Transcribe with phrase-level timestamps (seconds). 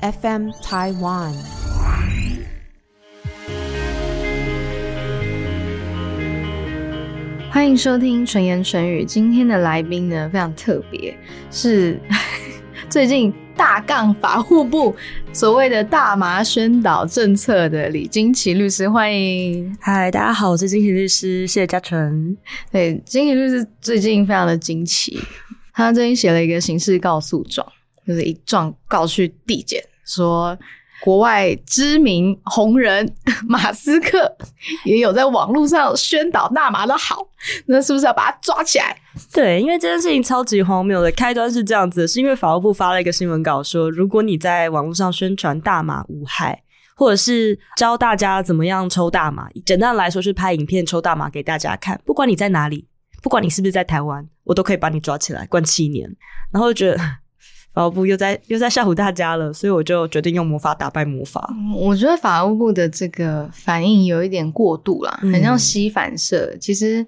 [0.00, 1.32] FM Taiwan。
[7.50, 9.04] 欢迎收听纯言纯语。
[9.04, 11.16] 今天的来宾呢非常特别，
[11.50, 11.98] 是
[12.90, 14.94] 最近大杠法务部
[15.32, 19.74] 所谓的大麻宣导政策的李金奇律师，欢迎。
[19.80, 22.36] 嗨，大家好，我是金奇律师，谢谢嘉纯。
[22.70, 25.18] 对，金奇律师最近非常的惊奇，
[25.72, 27.66] 他最近写了一个刑事告诉状，
[28.06, 30.56] 就是一状告去地检，说
[31.02, 33.14] 国外知名红人
[33.46, 34.34] 马斯克
[34.84, 37.28] 也有在网络上宣导大麻的好，
[37.66, 38.96] 那是不是要把他抓起来？
[39.32, 41.12] 对，因为这件事情超级荒谬的。
[41.12, 46.62] 开端是这样子，是因为法务部发了一个新闻稿说，如果你在网络上宣传大麻无害，
[46.94, 52.88] 或者是教大家怎么样抽大麻，简单来说是拍影片抽大麻给大家看，不管你在哪里，
[53.22, 56.10] 不管你是不是在台湾，我都可以把你抓起来关七年。
[56.50, 56.98] 然后就觉得
[57.76, 61.46] 法务部又在又在吓唬大家了，所以我就决定用魔法打败魔法。
[61.52, 66.56] 嗯我觉得法务部的这个反应有一点过度啦，嗯很像吸反射。
[66.56, 67.06] 其实，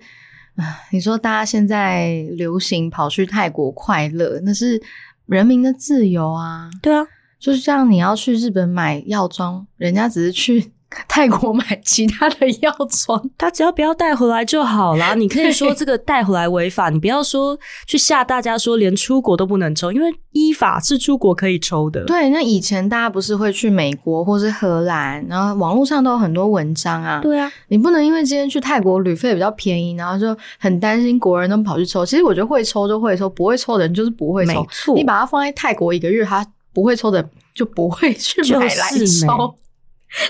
[0.57, 4.79] 啊，你说大家现在流行跑去泰国快乐，那是
[5.25, 6.69] 人民的自由啊。
[6.83, 7.03] 对啊，
[7.41, 10.71] 就是像你要去日本买药妆，人家只是去
[11.07, 13.23] 泰国买其他的药妆。
[13.37, 15.15] 他只要不要带回来就好啦。
[15.15, 22.05] 你可以说这个带回来违法，你不要说去吓大家说连出国都不能抽，因为依法是出国可以抽的。
[22.05, 27.21] 对，那以前大家不是会去美国或是荷兰，然后网络上都有很多文章啊。
[27.21, 32.07] 对啊，你不能因为今天去泰国旅费比较便宜，然后就很担心国人都跑去抽。
[32.07, 34.67] 其实我觉得会抽就会抽，不会抽的人就是不会抽没。
[34.71, 39.55] 错你把它放在泰国一个月，他不会抽的就不会去买来就是没抽，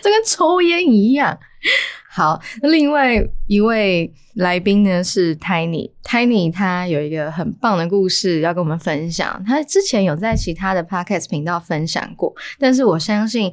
[0.03, 1.39] 这跟抽烟一样。
[2.11, 3.15] 好，那另外
[3.47, 9.43] 一位来宾呢是 Tiny，Tiny 他有一个很棒的故事要跟我们分享。
[9.47, 13.53] 他之前有在其他的 Podcast 频道分享过，但是我相信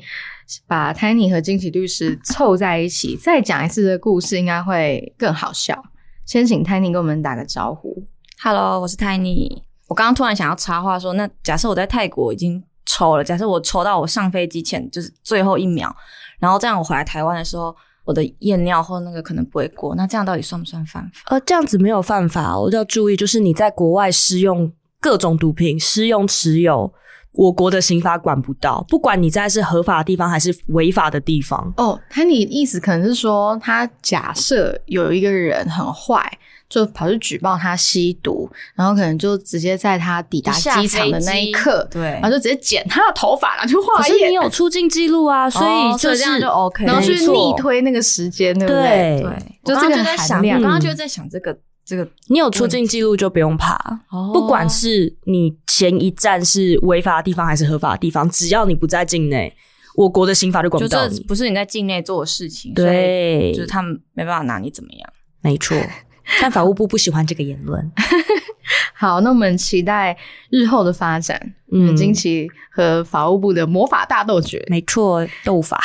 [0.66, 5.84] 把 Tiny 和金奇律师凑在一起再讲一次的故事，应该会更好笑。
[6.26, 8.04] 先请 Tiny 跟我们打个招呼。
[8.42, 9.62] Hello，我是 Tiny。
[9.88, 15.96] 我刚刚突然想要插话说，那假设我在泰国已经抽了，假设我抽到我上飞机前就是最后一秒，
[16.40, 21.22] 然后这样我回来台湾的时候，我的验尿或那个可能不会过，那这样到底算不算犯法？
[21.28, 26.94] 呃，这样子没有犯法，我就要注意，就是你在国外施用各种毒品，施用持有，
[27.34, 31.74] 我国的刑法管不到，不管你在是合法的地方还是违法的地方。
[31.78, 36.32] 哦，他你意思可能是说，他假设有一个人很坏，
[36.80, 44.50] 就跑去举报他吸毒，然后可能就直接在他抵达机场的那一刻，对然后就直接剪他的头发，然后去可化验，是你有。
[44.56, 49.22] 出境记录啊，所以就是、哦这样就 OK 然后去逆推那个时间，对不对？
[49.22, 53.76] 对，就这个我刚刚就在想，含量我刚刚就在想这个这个，你有出境记录就不用怕，
[54.10, 59.54] 哦不管是你前一站是违法的地方还是合法的地方，只要你不在境内，
[59.96, 61.18] 我国的刑法就管就不到你。
[61.18, 63.52] 这不是你在境内做的事情，对。
[63.54, 65.10] 就是他们没办法拿你怎么样。
[65.42, 65.78] 没错，
[66.42, 67.92] 但法务部不喜欢这个言论。
[68.94, 70.18] 好，那我们期待
[70.50, 71.40] 日后的发展，
[71.72, 74.64] 嗯嗯，惊奇和法务部的魔法大斗决。
[74.70, 75.80] 没错，斗法。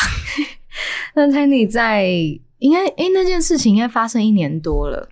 [1.15, 2.07] 那 Tiny 在
[2.59, 5.09] 应该诶那件事情应该发生一年多了，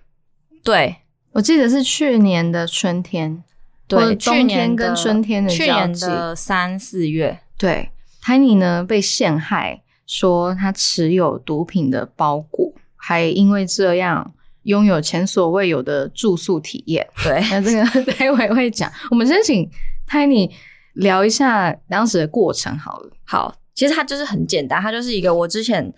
[0.63, 0.95] 对
[1.33, 3.43] 我记得是去年的春天，
[3.87, 7.89] 对，去年跟春天的去年的三四月，对
[8.23, 14.33] ，Tiny 呢被陷害，说他持有毒品的包裹，还因为这样
[14.63, 17.07] 拥有前所未有的住宿体验。
[17.23, 17.83] 对，那这个
[18.13, 19.69] 待会会讲，我们先请
[20.07, 20.51] Tiny
[20.93, 23.11] 聊一下当时的过程好了。
[23.25, 25.93] 好，其实他就是很简单，他就是一个我之前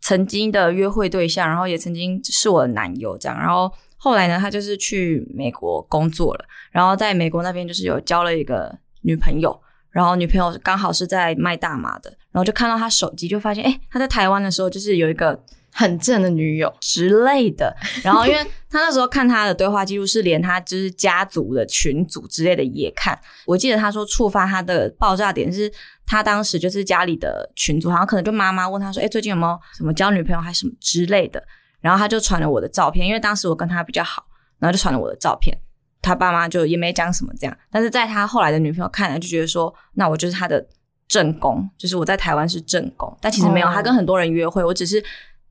[0.00, 9.60] 曾经的约会对象，然后也曾经是我的男友这样，然后后来呢，他就是去美国工作了，然后在美国那边就是有交了一个女朋友，
[9.90, 15.42] 然后女朋友刚好是在卖大麻的，然后就看到他手机，就发现哎，诶他在台湾的时候就是有一个
[15.76, 17.76] 很正的女友，之类的。
[18.02, 18.38] 然后因为
[18.70, 25.70] 他那时候看他的对话记录是连他就是家族的群组之类的也看，我记得他说触发他的爆炸点是
[26.06, 31.42] 他当时就是家里的群组，好像可能就妈妈问他说：“哎，最近有没有什么交女朋友还是什么之类的？”
[31.82, 34.24] 然后他就传了我的照片，因为当时我跟他比较好，
[34.58, 35.56] 然后就传了我的照片。
[36.02, 40.64] 他爸妈就也没讲什么这样，但是在他后来的女朋友看来就觉得说，那我就是他的
[41.08, 45.04] 正宫，就是我在台湾是正宫，但其实没有，他跟很多人约会，我只是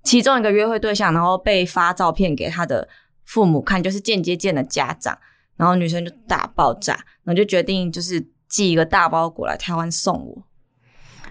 [0.05, 2.87] 其中一个约会对象，然后被发照片给他的
[3.25, 5.17] 父母看，就是间接见了家长，
[5.57, 6.93] 然后女生就大爆炸，
[7.23, 10.43] 然后就决定就是寄一个大包裹来台湾送我。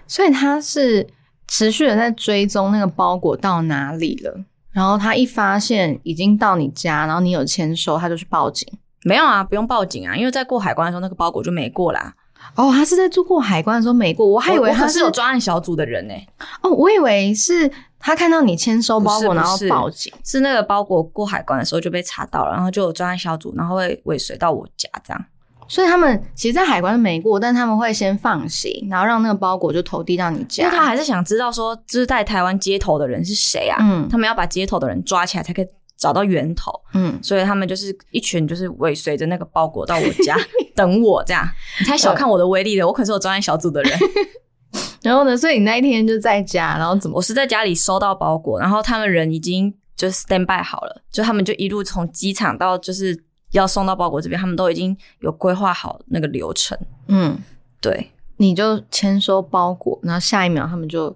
[0.05, 1.07] 所以他是
[1.47, 4.39] 持续的在追踪那个包裹到哪里了。
[4.71, 8.67] 然后他一发现已经到你家，然后你有签收，他就去报警。
[9.03, 12.13] 没有啊，不用报警啊，因为在过海关的时候，那个包裹就没过啦。
[12.55, 16.13] 哦，他是在做过海关的时候没过，我还以为他是有专案小组的人呢、
[16.61, 17.71] 哦，我以为是
[18.05, 20.13] 他看到你签收包裹，然后报警。
[20.23, 25.25] 是那个包裹过海关的时候就被查到了，然后就有专案小组，然后会尾随到我家这样。
[25.67, 30.71] 所以他们其实，在海关没过，但他们会先放行，然后让那个包裹就投递到你家因家。
[30.71, 33.77] 为他还是想知道说，就是在台湾接头的人是谁啊？
[33.81, 35.67] 嗯他们要把接头的人抓起来，才可以
[35.97, 36.71] 找到源头。
[36.93, 40.37] 嗯，所以他们就是一群，就是尾随着那个包裹到我家
[40.75, 41.43] 等我这样。
[41.79, 43.97] 你太小看我的威力了，我可是有专案小组的人。
[45.03, 53.17] 然后呢，所以你那一天就在家，然后怎么我是在家里收到包裹，然后他们人已经就 stand by 好了，就他们就一路从机场到就是
[53.51, 56.77] 要送到包裹这边，他们都已经有规划好那个流程。
[57.07, 57.37] 嗯，
[57.79, 61.15] 对，你就签收包裹，然后下一秒他们就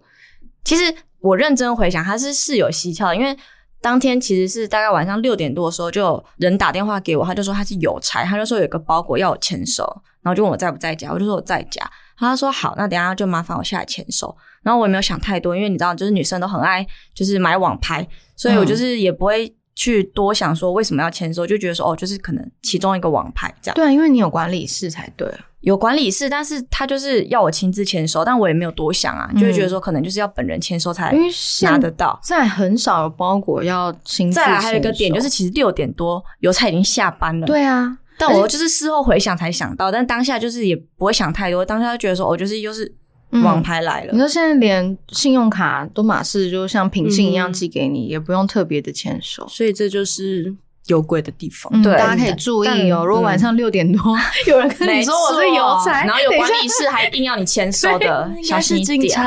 [0.64, 3.36] 其实我认真回想，他是是有蹊跷的，因为
[3.82, 9.84] 当天其实是大概晚上六点多的时候，就有人打电话给我，他就说他是有差，他就说有一个包裹要我签收，
[10.22, 11.90] 然后就问我在不在家，我就说我在家，
[12.20, 14.36] 他说好，那等一下就麻烦我下来签收。
[14.62, 18.06] 然后我也没有想太多，因为你知道，就是女生都很爱就是买网拍，
[18.36, 23.76] 所以我就是也不会去多想说为什么要签收，就觉得说哦，就是可能其中一个网拍这样。
[23.76, 25.46] 对啊，因为你有管理室才对啊。
[25.62, 32.18] 有管理室，但是他就是要我亲自签收，但我也没有多想啊，就会觉得说可能就是要本人签收才因为现拿得到。
[32.24, 42.94] 在很少有包裹要亲自再来还有一个点，就是其实六点多邮差已经下班了。，对啊，但我就是事后回想才想到，但当下就是也不会想太多，当下就觉得说，哦，就是又是
[43.32, 44.12] 嗯网拍来了。
[44.12, 49.48] 你说现在连信用卡都马是就像品信一样嗯寄给你，也不用特别的签收。
[49.48, 50.54] 所以这就是
[50.88, 51.72] 有鬼的地方。
[51.74, 53.06] 嗯，对大家可以注意哦。
[53.06, 54.02] 如果晚上六点多
[54.48, 55.56] 有人跟你说我是邮
[55.86, 59.20] 差，然后有管理室还硬要你签收的，小心一点。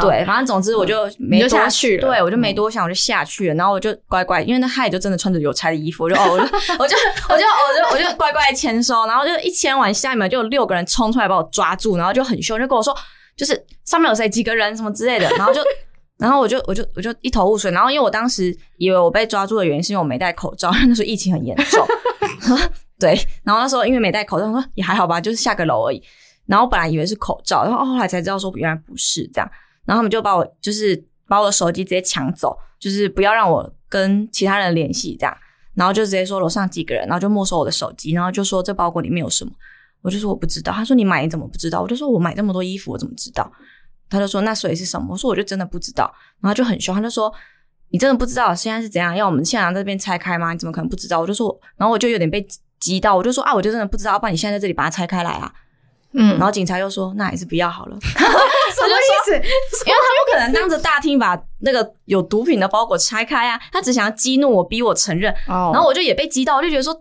[0.00, 3.54] 对，反正总之我就没多下去了对我就没嗯多想，我就下去了。
[3.54, 6.48] 然后我就乖乖，因为那他也就真的穿着有差的衣服，我就哦，我就
[6.78, 6.96] 我就
[7.28, 12.96] 我就我就我就乖乖地签收，然后就一签完，下一秒就有六个人冲出来把我抓住，然后就很凶，就跟我说，
[13.36, 15.60] 就是上面有谁几个人什么之类的，然后就。
[16.16, 21.84] 然后我就我就我就一头雾水，然后因为我当时以为我被抓住的原因是因为我没戴口罩， 那时候疫情很严重，
[23.00, 26.00] 对，然后那时候因为没戴口罩，我说也还好吧，就是下个楼而已。
[26.46, 29.50] 然后我本来以为是口罩，然后后来才知道说原来不是这样。
[29.84, 35.36] 然后他们就把我就是把我的手机直接抢走，就是不要让我跟其他人联系这样。
[35.74, 39.50] 然后就直接说楼上几个人，然后就没收我的手机，然后就说这包裹里面有什么，
[40.02, 40.72] 我就说我不知道。
[40.72, 41.82] 他说你买你怎么不知道？
[41.82, 43.50] 我就说我买这么多衣服我怎么知道？
[44.08, 45.08] 他就说那所以是什么？
[45.10, 46.14] 我说我就真的不知道。
[46.40, 47.32] 然后就很凶，他就说
[47.88, 49.16] 你真的不知道现在是怎样？
[49.16, 50.52] 要我们现场这边拆开吗？
[50.52, 51.20] 你怎么可能不知道？
[51.20, 52.46] 我就说，然后我就有点被
[52.78, 55.52] 激到，我就说啊，我就真的不知道，要不然你现在在这里把它拆开来啊。
[56.16, 57.98] 嗯，然后警察又说那还是不要好了。
[58.74, 59.32] 什么意思？
[59.34, 65.32] 因为他不可能当着大厅把那个有毒品的包裹拆开啊，他只想要激怒我，逼我承认。
[65.48, 66.92] 哦然后我就也被激到，我就觉得说，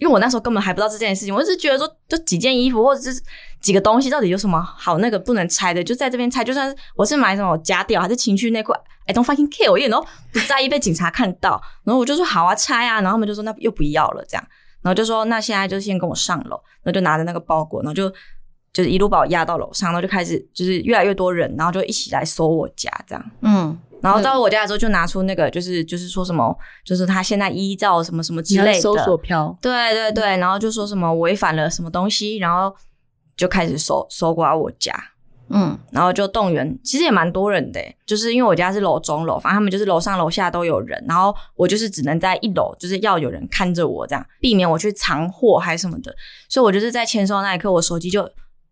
[0.00, 3.22] 因为我那时候根本还不知道这件事情，我只是觉得说，就几件衣服或者是
[3.60, 8.72] 几个东西，到底有什么好那个不能拆的，就在这边拆，就算是我是买什么家调还是情趣内裤
[9.06, 10.00] ，I don't fucking care，我一点都
[10.32, 11.60] 不在意被警察看到。
[11.84, 14.44] 然后我就说好啊，拆啊，然后他们就说那又不要了这样，
[14.82, 18.12] 然后就说那现在就先跟我上楼，然后就拿着那个包裹，然后就。
[18.74, 23.30] 就是一路把我压到楼上，然后就开始就是越来越多人，然后就一起来搜我家这样。
[23.40, 26.54] 嗯，然后到我家的时候，就拿出那个，就是就是说什么，
[26.84, 32.74] 就是他现在依照什么什么之类的搜索票，对对对，然后就说什么违反了什么东西，然后
[33.36, 34.92] 就开始搜搜刮我家，
[35.50, 35.78] 嗯。
[35.92, 46.12] 然后就动员，其实也蛮多人的欸，就是因为我家是楼中楼，反正他们就是楼上楼下都有人，然后我就是只能在一楼，就是要有人看着我这样，避免我去藏货还是什么的，
[46.48, 48.28] 所以我就是在签收那一刻，我手机就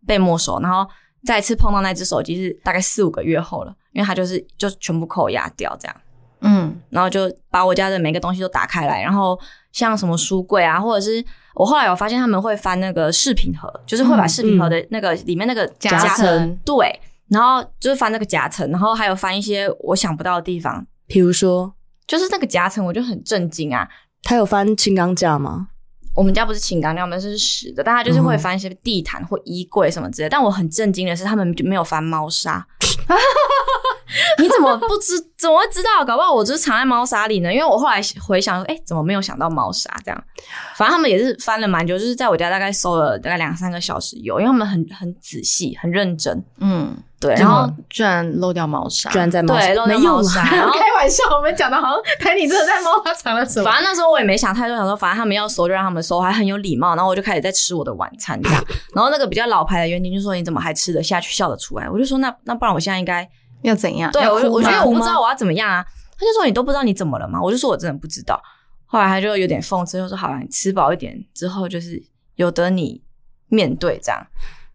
[0.06, 0.86] 被没收，然后
[1.24, 5.96] 再次碰到那只手机是大概四五个月后了，因为它就是就全部扣押掉这样。
[6.44, 9.38] 嗯然后就把我家的每个东西都打开来，然后
[9.70, 21.72] 像什么书柜啊，或者是我后来有发现他们会翻那个饰品盒，就是会把饰品盒的那个里面那个夹层层对，然后就是翻那个夹层，然后还有翻一些我想不到的地方，比如说
[22.08, 23.88] 就是那个夹层我就很震惊啊。
[24.24, 25.68] 他有翻轻钢架吗？
[26.14, 30.30] 我们家不是轻钢架，我们是实的，但他就是会翻一些地毯或衣柜什么之类的。
[30.30, 32.66] 但我很震惊的是，他们就没有翻猫砂。
[34.38, 35.18] 你怎么不知？
[35.38, 36.04] 怎么会知道？
[36.04, 37.52] 搞不好我就是藏在猫砂里呢。
[37.52, 40.24] 因为我后来回想说，哎、怎么没有想到猫砂这样？
[40.76, 46.44] 反正他们也是翻了蛮久，就是在我家大概搜了大概两三个小时有，因为他们很很仔细、很认真。
[46.58, 53.64] 嗯，对，然然后后居然漏掉猫砂，居然在猫对漏掉猫砂， 然后开玩笑，我们讲的好像台你真的在猫砂藏了什么？
[53.64, 56.96] 反正那时候我也没想太多，想说反正他们要收就让他们收，还很有礼貌。
[56.96, 58.64] 然后我就开始在吃我的晚餐这样。
[58.94, 63.28] 然后那个比较老牌的园丁就说：“你怎么还吃得下去，笑得出来？”我就说：“那那不然我现在应该
[63.62, 64.10] 要怎样？
[64.10, 65.84] 对我我觉得我不知道我要怎么样啊。”
[66.18, 68.40] 他就说：“你都不知道你怎么了吗？”我就说：“我真的不知道。”
[68.86, 72.02] 后来他就有点讽刺，就说：“好了，你吃饱一点之后，就是
[72.36, 73.02] 有得你
[73.48, 74.20] 面对这样。”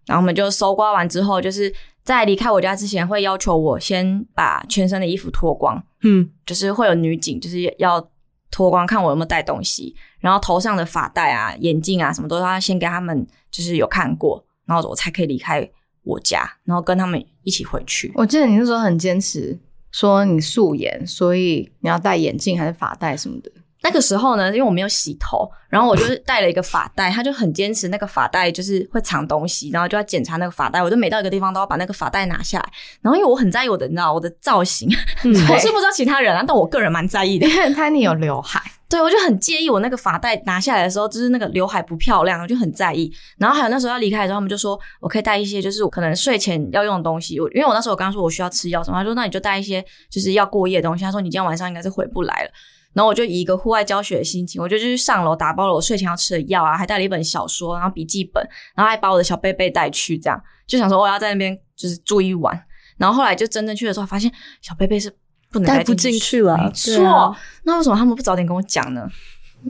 [0.08, 1.72] 然后我们就搜刮完之后，就是
[2.08, 8.10] 在离开我家之前，会要求我先把全身的衣服脱光，嗯，就是会有女警，就是要
[8.50, 15.70] 脱光看我有没有带东西，然后头上的发带啊、眼镜啊什么都要先给他们，就是有看过，然后我才可以离开
[16.04, 18.10] 我家，然后跟他们一起回去。
[18.16, 19.60] 我记得你那时候很坚持
[19.92, 23.52] 说你素颜，所以你要戴眼镜还是发带什么的。
[23.84, 32.70] 那个时候呢，因为我没有洗头，然后我就是带了一个发带，他就很坚持那个发带就是会藏东西，然后就要检查那个发带，我就每到一个地方都要把那个发带拿下来。
[33.02, 34.90] 然后因为我很在意我的，你知道我的造型，
[35.24, 37.48] 嗯 我是不知道其他人啊，但我个人蛮在意的。
[37.48, 43.14] 因为 Tiny 有刘海， 对，我就很介意我那个发带拿下来的时候，就是那个刘海不漂亮，我就很在意。
[43.38, 47.40] 然后还有那时候要离开的时候，他们就说我可以带一些，就是我可能睡前要用的东西。
[47.40, 51.04] 我因为我那时候我刚刚说我需要吃药什么，他说那你就带一些就是要过夜的东西。
[51.04, 52.50] 他说你今天晚上应该是回不来了。
[52.98, 58.44] 然后我就以一个户外教学的心情，我就去上楼打包了我睡前要吃的药啊，还带了一本小说，然后笔记本，
[58.76, 62.60] 然后还把我的小贝贝带去，这样就想说我要在那边就是住一晚。
[62.98, 64.32] 然后后来就真正去的时候，发现
[64.64, 65.16] 小贝贝是
[65.52, 67.38] 不能带不进进去了没对啊错。
[67.66, 69.08] 那为什么他们不早点跟我讲呢？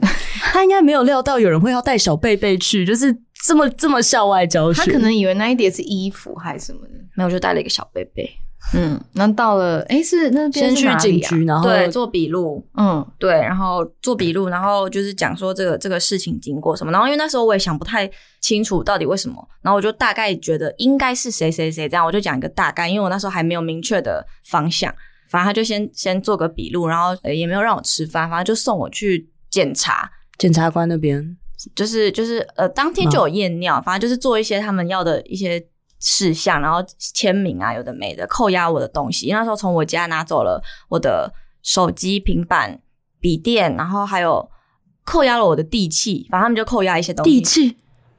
[0.40, 3.14] 他应该没有料到有人会要带小贝贝去，就是
[3.46, 4.82] 这么这么校外教学。
[4.82, 6.94] 他可能以为那一叠是衣服还是什么的。
[7.14, 8.30] 没有，就带了一个小贝贝，
[8.74, 18.10] 嗯，那到了，哎，是那边先去警局，然后对，做笔录，嗯，对，然后做笔录，然后就是讲说这个这个事情经过什么，然后因为那时候我也想不太
[18.40, 24.94] 清楚到底为什么，然后我就大概觉得应该是谁谁谁这样，我就讲一个大概，因为我那时候还没有明确的方向，
[25.30, 31.36] 反正他就先先做个笔录，然后呃也没有让我吃饭，反正就送我去检查，检察官那边。
[31.74, 35.60] 就是就是呃，当天就有验尿，反正就是做一些他们要的一些
[36.00, 39.30] 事项，然后签名啊，有的没的，扣押我的东西。
[39.30, 42.80] 那时候从我家拿走了我的手机、平板、
[43.20, 44.48] 笔电，然后还有
[45.04, 47.76] 扣押了我的地契，反正他们就扣押一些东西，地契，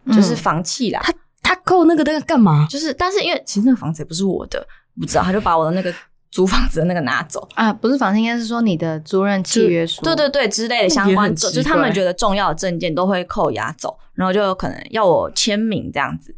[0.07, 1.00] 就是嗯房契啦。
[1.01, 2.67] 他他扣那个那个干嘛？
[2.69, 4.65] 就是，但是因为其实那个房子也不是我的，
[5.00, 5.93] 不知道，他就把我的那个
[6.31, 7.48] 租房子的那个拿走。
[7.55, 10.01] 啊，不是房子，应该是说你的租赁契约书。
[10.03, 16.36] 对对对，之类的相关，就是他们觉得重要的证件都会扣押走，然后就有可能要我签名这样子，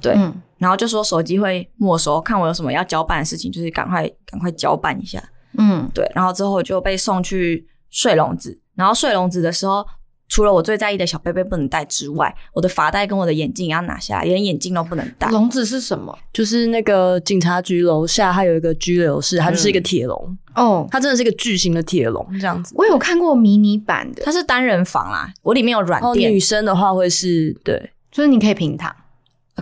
[0.00, 5.22] 对，嗯然后就说手机会没收，看我有什么要交办的事情，就是赶快赶快交办一下，
[5.58, 9.86] 嗯对，然后之后就被送去睡笼子，然后睡笼子的时候。
[10.28, 15.28] 除了我最在意的小贝贝不能带之外，我的发带跟我的眼镜也要拿下来，连眼镜都不能戴。
[15.30, 16.12] 笼子是什么？
[16.32, 22.74] 就是那个警察局楼下，它有一个拘留室，它就是一个铁笼，哦，它真的是一个巨型的铁笼这样子。
[22.76, 28.92] 我有看过迷你版的，它是单人房啦，我里面有软垫，女生的话会是对，就是你可以平躺。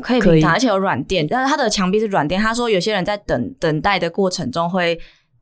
[0.03, 2.41] 可以可以平躺，而且有软垫，但是它的墙壁是软垫。
[2.41, 4.99] 他说有些人在等等待的过程中会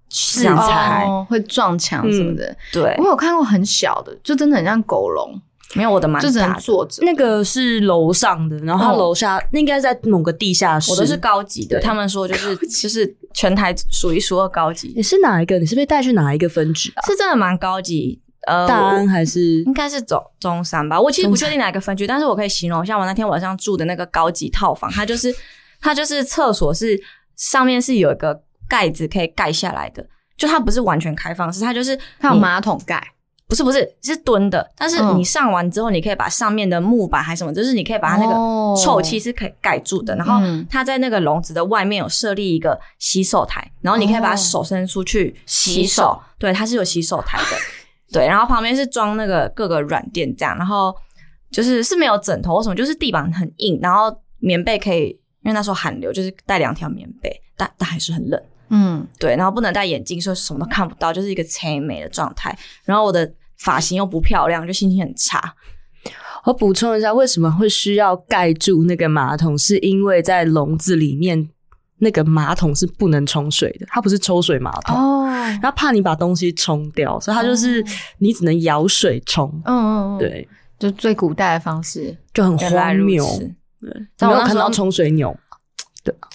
[0.09, 2.55] 自想裁哦，会撞墙什么的。
[2.73, 5.41] 对我，有看过很小的，就真的很像狗笼，
[5.75, 7.03] 没有我的蛮就只能大的，坐着。
[7.03, 10.93] 那个是楼上的，然后楼下、那应该在某个地下室。
[10.93, 11.81] 我都是高级的。
[11.81, 15.59] 他们说就是就是全台数一数二高级，你是哪一个？
[15.59, 17.01] 你是被带去哪一个分局啊？
[17.07, 18.21] 是真的蛮高级。
[18.47, 25.35] 呃，大安还是应该是中中山吧，我其实不确定哪个分区，但是我可以形容一下我那天晚上住的那个高级套房，它就是
[25.81, 27.01] 它就是厕所是
[27.37, 30.05] 上面是有一个盖子可以盖下来的，
[30.37, 33.01] 就它不是完全开放式，它就是你它有马桶盖，
[33.47, 40.17] 不是不是是蹲的，但是嗯你上完之后，你可以把上面的木板还是什么，就是你可以把它那哦个臭气是可以盖住的。
[40.17, 46.21] 然后嗯它在那个笼子的外面有设立一个洗手台，然后你可以把手伸出去洗洗手。
[46.39, 47.45] 对，它是有洗手台的。
[48.13, 50.95] 对，然后旁边是装那个各个软垫这样，然后
[51.51, 55.09] 就是是没有枕头或什么，就是地板很硬，然后棉被可以，
[55.43, 58.41] 因为那时候寒流，就是带两条棉被，但但还是很冷。
[58.75, 62.57] 嗯，对，然后不能戴眼镜，所以什么都看不到，就是一个凄美的状态。
[62.85, 65.55] 然后我的发型又不漂亮，就心情很差。
[66.45, 69.57] 我补充一下，为什么会需要盖住那个马桶？
[69.57, 71.49] 是因为在笼子里面
[72.03, 74.97] 那个马桶是不能冲水的，它不是抽水马桶。
[74.97, 77.85] 哦，然后怕你把东西冲掉，所以它就是
[78.19, 79.49] 你只能舀水冲。
[79.65, 80.49] 嗯嗯嗯，，对，
[80.81, 82.17] 就最古代的方式。
[82.35, 83.25] 就很荒谬。
[83.25, 83.55] 此。
[83.81, 85.37] 对，但我那时候你有看到冲水钮？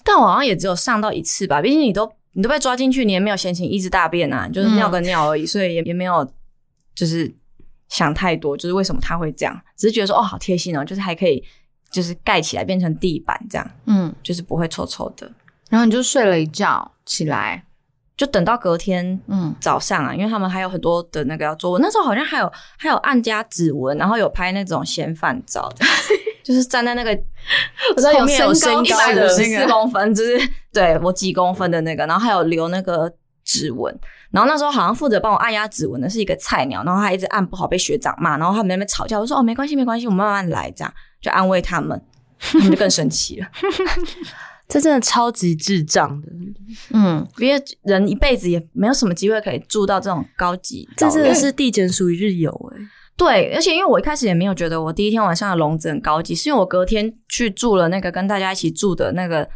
[0.06, 6.26] 但我好像也只有上到一次吧，毕竟你都你都被抓进去，你也没有闲情逸致大便啊，你就是尿个尿而已，所以也也没有
[6.96, 7.30] 就是
[7.90, 11.44] 想太多，就是为什么他会这样，只是觉得说哦好贴心哦，就是还可以
[11.92, 15.30] 就是盖起来变成地板这样，嗯，就是不会臭臭的。
[15.70, 17.64] 然后你就睡了一觉，起来，
[18.16, 25.86] 就等到隔天嗯，早上啊，因为他们还有很多的那个要做，我那时候好像还有还有按加指纹，然后有拍那种嫌犯照的，
[26.44, 27.12] 就是站在那个
[27.96, 33.12] 我知道有后面有身高一百五的十四公分，就是对我几公分的那个，然后还有留那个
[33.44, 33.94] 指纹，
[34.32, 42.02] 然后那时候好像负责帮我按压指纹的是一个菜鸟，然后他一直按不好被学长骂，然后他们在那边吵架，我说哦没关系没关系，我们慢慢来，这样就安慰他们。
[42.40, 43.48] 他们就更生气了。
[44.68, 46.28] 这真的超级智障的，
[46.94, 52.78] 嗯，因为人一辈子也没有什么机会可以住到这种高级这，真的是地检署一日游哎、
[53.16, 59.48] 对，而且因为我一开始也没有觉得我第一天晚上的笼子很高级，是因为我隔天去住了那个跟大家一起住的那个，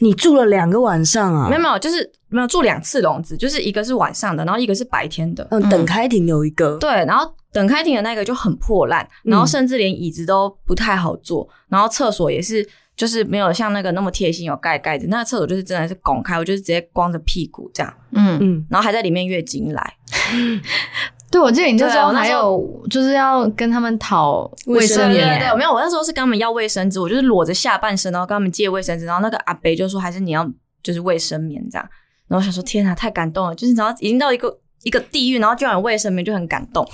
[0.00, 1.48] 你住了两个晚上啊？
[1.48, 5.46] 没有没有，就是没有住两次笼子，就是一个是晚上的，然后一个是白天的。
[5.50, 12.66] 嗯，等开庭有一个，对，然后等开庭的那个就很破烂，然后甚至连椅子都不太好坐，然后厕所也是
[12.98, 19.94] 就是没有像那个那么贴心有盖盖子，那个厕所就是真的是拱开，我就是直接光着屁股这样，嗯，嗯，然后还在里面月经来，
[21.30, 30.44] 对，我记得你那时候还有就是要跟他们讨卫生生棉对对对，没有，我那时候是跟他们要卫生纸，我就是裸着下半身，然后跟他们借卫生纸，然后那个阿北就说还是你要
[30.82, 31.88] 就是卫生棉这样，
[32.26, 36.84] 然后我想说天啊，太感动了，就是然后已经到一个一个地狱，然后居然有卫生棉，就很感动。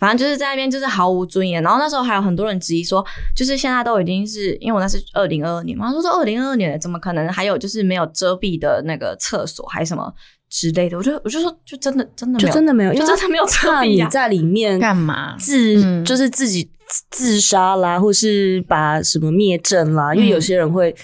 [0.00, 3.04] 反正就是在那边就是毫无尊严，然后那时候还有很多人质疑说，
[3.36, 10.12] 就是现在都已经是因为我那是二零二二年嘛，他说是二零二二年，怎么可能还有就是没有遮蔽的那个厕所还什么
[10.48, 10.96] 之类的？
[10.96, 13.82] 我就我就说就真的真的没有就真的没有，就真的没有遮蔽啊。
[13.82, 15.36] 你在里面干嘛？
[15.38, 16.70] 自、嗯就是自己
[17.10, 20.96] 自杀啦，或是把什么灭证啦，因为有些人会。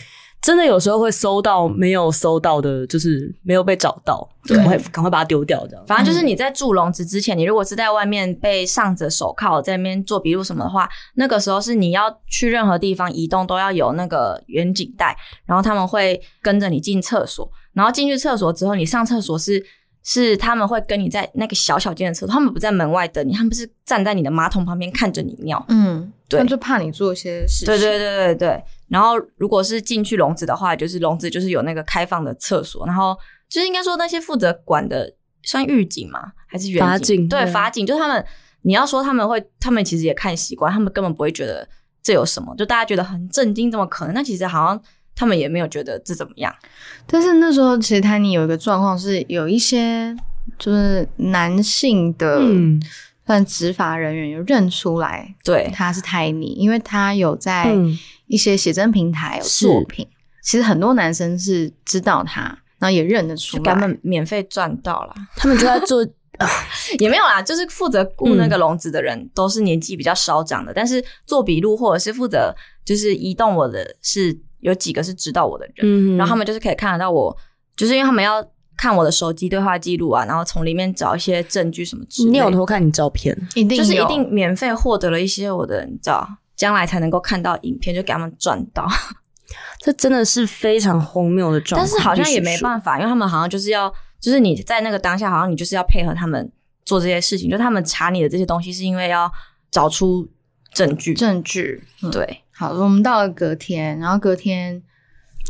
[0.46, 5.84] 真的有时候会搜到没有搜到的，就是没有被找到，对赶快赶快把它丢掉，这样。
[5.88, 19.60] 反正就是你在住笼子之前，你如果是在外面被上着手铐在那边做笔录什么的话，那个时候是你要去任何地方移动都要有那个远景带，然后他们会跟着你进厕所，然后进去厕所之后，你上厕所是
[20.06, 25.62] 是他们会跟你在那个小小间的厕所，他们不在门外等你，他们是站在你的马桶旁边看着你尿。
[25.68, 27.66] 嗯，对那就怕你做一些事情。
[27.66, 28.64] 对对对对对。
[28.88, 33.16] 然后如果是进去笼子的话，就是笼子就是有那个开放的厕所，然后
[33.48, 36.32] 就是应该说那些负责管的算狱警吗？
[36.46, 38.24] 还是远法警对，对法警就是他们。
[38.62, 41.68] 你要说他们会，他们其实也看习惯，他们根本不会觉得
[42.02, 44.12] 这有什么，就大家觉得很震惊，怎么可能？
[44.12, 44.82] 那其实好像
[45.16, 46.54] 他们也没有觉得这怎么样。
[47.06, 50.14] 但是那时候其实泰尼有一个状况是有一些
[50.58, 52.80] 就是男性的，嗯
[53.26, 57.98] 算执法人员有认出来对，他是泰尼，因为他有在嗯，
[58.28, 60.06] 一些写真平台有作品。
[60.44, 62.42] 其实很多男生是知道他，
[62.78, 63.62] 然后也认得出来。
[63.64, 66.06] 他们免费赚到了，他们就在做，
[67.00, 77.36] 也没有啦，就是负责雇那个笼子的人、都是年纪比较稍长的，但是做笔录或者是负责就是移动我的是有几个是知道我的人，嗯然后他们就是可以看得到我，
[77.76, 78.44] 就是因为他们要
[78.76, 88.86] 看我的手机对话记录啊，然后从里面找一些证据什么之类的你有，偷看你照片，一定就是一定免费获得了一些我的，你知道，将来才能够看到影片，就给他们赚到。
[89.78, 91.88] 这真的是非常荒谬的状况。
[91.88, 92.58] 但是好像也没。
[92.60, 96.50] 办法，因为他们好像就是要，就是你在那个当下，好像你就是要配合他们
[96.84, 99.30] 做这些事情，就他们查你的这些东西，是因为要
[99.70, 100.28] 找出
[100.72, 101.14] 证据。
[101.14, 101.84] 证据。
[102.02, 104.82] 嗯，对，好，我们到了隔天，然后隔天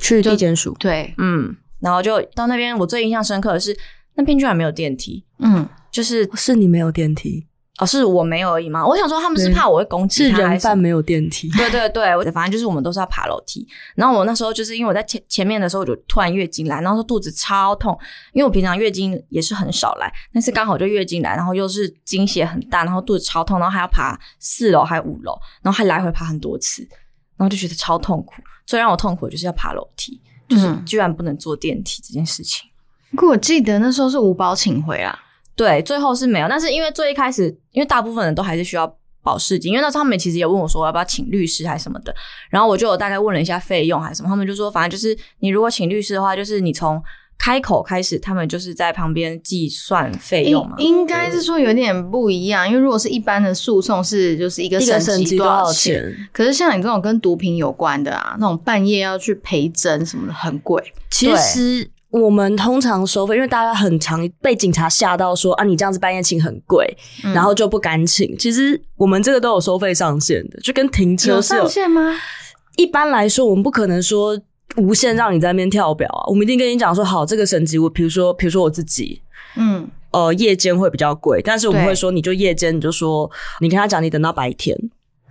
[0.02, 3.76] 去地检署，对，嗯，然后就到那边，我最印象深刻的是
[4.14, 7.46] 那边居然没有电梯，嗯，就是是你没有电梯，
[7.78, 8.86] 哦，是我没有而已吗？
[8.86, 11.50] 我想说他们是怕我会攻击是他，还是没有电梯。
[11.50, 13.66] 对对对，我反正就是我们都是要爬楼梯。
[13.94, 17.98] 然后我那时候就是因为我在前前面的时候，我就突然月经来，然后说肚子超痛，
[18.32, 26.80] 因为我平常月经也是很少来，但是刚好就月经来，然后又是经血很大，然后肚子超痛，然后还要爬四楼还五楼，然后还来回爬很多次，
[27.36, 28.42] 然后就觉得超痛苦。
[28.64, 32.68] 最让我痛苦的就是要爬楼梯，就是嗯居然不能坐电梯这件事情。
[33.10, 35.16] 不过我记得那时候是五保请回啦。
[35.56, 38.86] 对，最后是没有，但是因为最一开始，因为大部分人都还是需要
[39.22, 42.14] 保释金，因为那时候他们其实也问我说要不要请律师还是什么的，
[42.50, 47.02] 然后我就有大概问了一下费用还是什么，他们就说反正就是你如果请律师的话，就是你从
[47.38, 51.04] 开口开始，他们就是在旁边计算费用嘛应。
[51.06, 56.02] 该是说有点不一样，因为如果是一般的诉讼是就是一个一个审级多少，钱？
[56.32, 60.82] 可是像你这种跟毒品有关的啊，那种半夜要去陪诊什么的，很贵。
[61.10, 61.88] 其实
[62.20, 67.32] 我们通常收费，因为大家很常被警察吓到说啊，你这样子半夜请很贵，嗯。
[67.32, 68.36] 然后就不敢请。
[68.38, 72.14] 其实我们这个都有收费上限的，就跟停车有是有上限吗？
[72.76, 74.38] 一般来说，我们不可能说
[74.76, 79.22] 无限让你在那边跳表啊，我们一定跟你讲说，好，这个省级我，比如说，比如说我自己，
[79.56, 81.88] 嗯，呃，夜间会比较贵，但是我们对。
[81.88, 84.76] 会说，你就夜间，你就说，你跟他讲，你等到白天，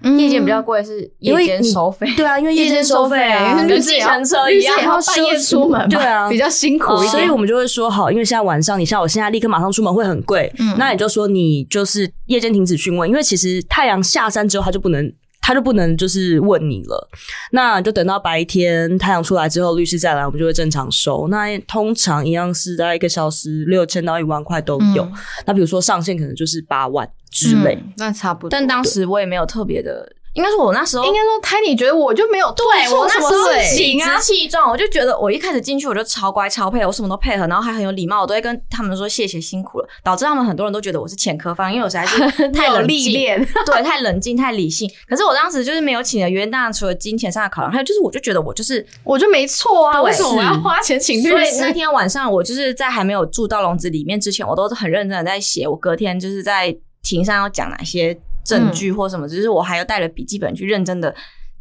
[0.01, 0.19] 嗯。
[0.19, 6.29] 夜间比较贵是夜因为你间收费，对啊，因为夜间间收费啊，因为跟计程车一样律师也要半夜出门嘛，对啊。
[6.29, 7.11] 比较辛苦一点。
[7.11, 10.75] 所以我们就会说好，因为现在晚上，你像我现在立刻马上出门会很贵，嗯。
[10.77, 15.11] 那你就说你就是夜间停止询问，因为其实太阳下山之后，它就不能。
[15.45, 17.07] 他就不能就是问你了，
[17.51, 21.27] 那就等到白天太阳出来之后，律师再来，我们就会正常收。
[21.27, 25.03] 那通常一样是在一个小时六千到一万块都有。
[25.03, 25.13] 嗯
[25.45, 27.75] 那比如说上限可能就是八万之类。
[27.75, 28.49] 嗯那差不多。
[28.49, 42.19] 但当时我也没有特别的，应该说我那时候应该说 Tiny 觉得我就没有做对我那时候理直，气壮，我就觉得我一开始进去我就超乖超配合，我什么都配合，然后还很有礼貌，我都会跟他们说谢谢辛苦了，导致他们很多人都觉得我是前科方，因为我实在是
[42.51, 43.39] 太有历练。
[43.65, 44.89] 对，太冷静太理性。
[45.07, 51.75] 可是我当时就是没有请的原因，当然除了金钱上的考量，还有就是我就觉得我就是，我就没错啊，对为什么我要花钱请律所以那？
[51.75, 61.13] 天晚上我就是在还没有住到笼子里面之前，我都是很认真的在写，我隔天就是在庭上要讲哪些证据或什么，只是我还要带了笔记本去认真的。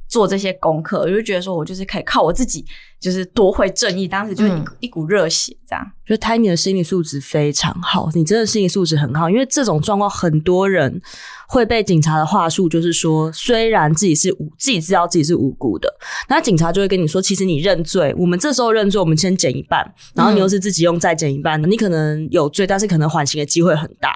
[0.06, 2.64] 做这些功课，我就觉得说，我就是可以靠我自己，
[3.00, 4.06] 就是夺回正义。
[4.06, 5.84] 当时就是一股、一股热血，这样。
[6.06, 11.00] 觉得 Tiny 的心理素质非常好，你真的心理素质很好，因为这种状况很多人
[11.48, 15.92] 会被警察的话术，就是说虽然自己是无自己知道自己是无辜的，
[16.28, 24.14] 那警察就会跟你说，其实你认罪，我们这时候认罪，我们先减一半，然后你又是自己用再减一半的，你可能有罪，但是可能缓刑的机会很大，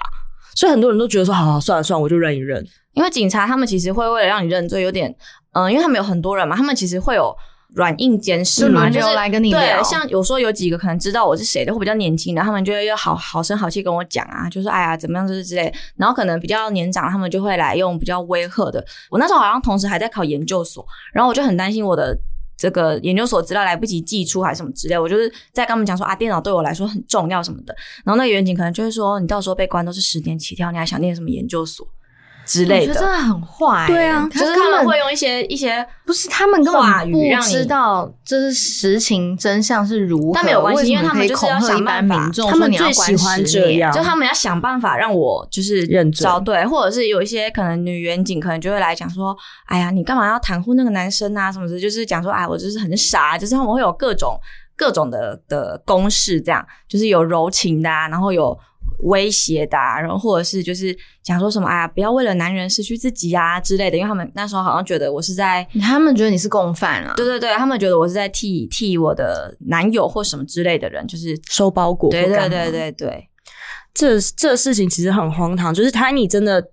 [0.59, 2.61] 所以很多人都觉得说，好好算了算了，我就认一认。
[2.91, 5.09] 因为警察他们其实会为了让你认罪，有点
[5.53, 7.33] 嗯、因为他们有很多人嘛，他们其实会有
[7.75, 15.73] 软硬兼施嘛，就是流来跟你对，像有时候有几个可能知道我是谁的，会比较年轻的，他们就会要好好声好气跟我讲啊，就说哎呀怎么样就是之类。
[15.95, 18.85] 然后可能比较年长，他们就会来用比较威吓的。
[19.09, 22.19] 我那时候好像同时还在考研究所，然后我就很担心我的。
[22.59, 27.73] 这个研究所资料来不及寄出还是什么之类，我就是在跟他们讲说啊，电脑对我来说很重要什么的。
[28.03, 31.87] 然后那个远景可能就是说，你到时候被关都是十年起跳，你还想念什么研究所
[32.49, 33.07] 之类的我觉得真？
[33.07, 54.35] 的很坏、对啊可就是是他们会用一些一些不是他们根话本不知道这是实情真相是如何，但没有关系因为他们就是要想办法他们最喜欢这样就他们要想办法让我就是认罪找对，或者是有一些可能女远景可能就会来讲说，哎呀，你干嘛要袒护那个男生啊什么的，就是讲说，哎，我就是很傻，就是他们会有各种
[54.75, 58.57] 各种的的公式，这样就是有柔情的、啊，然后有。
[59.03, 67.13] 威胁的、啊，然后或者是就是讲说什么哎呀，不要为了男人失去自己啊之类的，因为他们那时候好像觉得我是在他们觉得你是共犯啊。
[67.15, 73.29] 对对对，他们觉得我是在替替我的男友或什么之类的人，就是收包裹，对对对，对对，
[73.93, 76.63] 这这事情其实很荒唐，就是 Tiny 真的，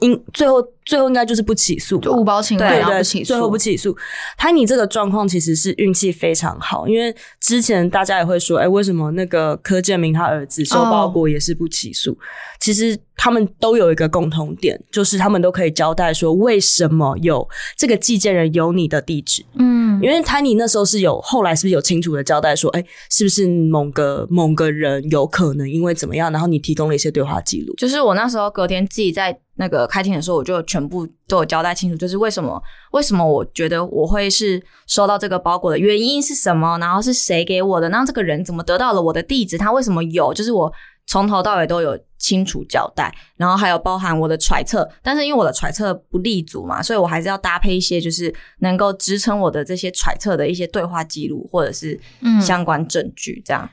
[0.00, 3.96] 应最后最后应该就是不起诉，就误报侵犯，对对，然后不起诉，最后不起诉。
[4.38, 12.16] Tiny 这个状况其实是运气非常好，因为之前大家也会说，哎，为什么那个柯建明他儿子收包裹也是不起诉？
[12.60, 19.44] 其实他们都有一个共同点，就是他们都可以交代说，为什么有这个寄件人有你的地址。
[19.58, 27.74] 嗯，因为 Tiny 那时候是有，后来是不是有清楚的交代说，哎，是不是某个某个人有可能因为怎么样，然后你提供了一些对话记录？
[27.76, 40.72] 就是我那时候隔天自己在那个开庭的时候，我就全部都有交代清楚，就是为什么为什么我觉得我会是收到这个包裹的原因是什么，然后是谁给我的，然后这个人怎么得到了我的地址，他为什么有，就是我
[41.06, 53.68] 从头到尾都有清楚交代，然后还有包含我的揣测，但是因为我的揣测不立足嘛，所以我还是要搭配一些就是能够支撑我的这些揣测的一些对话记录或者是嗯相关证据，这样。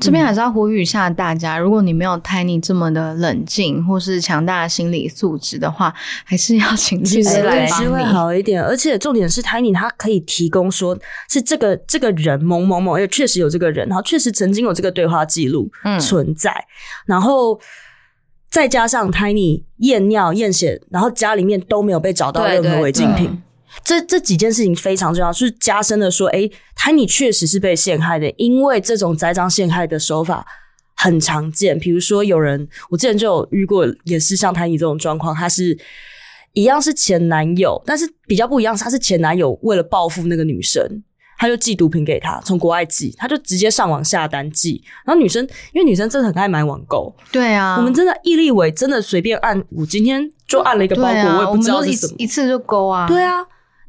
[0.00, 8.02] 这边还是要呼吁一下大家，如果你没有 Tiny 这么的冷静或是强大的心理素质的话，还是要请律师来帮你会。
[8.04, 16.52] 好一点，而且重点是 Tiny 他可以提供说是这个这个人某某某，也确实有这个人，然后确实曾经有这个对话记录嗯存在，
[17.06, 17.60] 然后
[18.50, 23.42] 再加上 Tiny 验尿验血，然后家里面都没有被找到任何违禁品。
[23.82, 30.46] 对这这几件事情非常重要，是加深了说，诶 t i n y 确实是被陷害的，因为这种栽赃陷害的手法
[30.94, 31.78] 很常见。
[31.78, 35.76] 比如说，有人我之前就有遇过，也是像 Tiny 这种状况，他是
[36.52, 41.02] 一样是前男友，但是比较不一样，是他是前男友为了报复那个女生，
[41.36, 44.82] 他就寄毒品给她，从国外寄，他就直接上网下单寄。
[45.04, 52.14] 然后女生，因为女生真的很爱买网购，对啊，我们真的毅力伟真的随便按，我今天就按了一个包裹，啊，我也不知道是什么。
[52.18, 53.08] 一次就勾啊。
[53.08, 53.44] 对啊，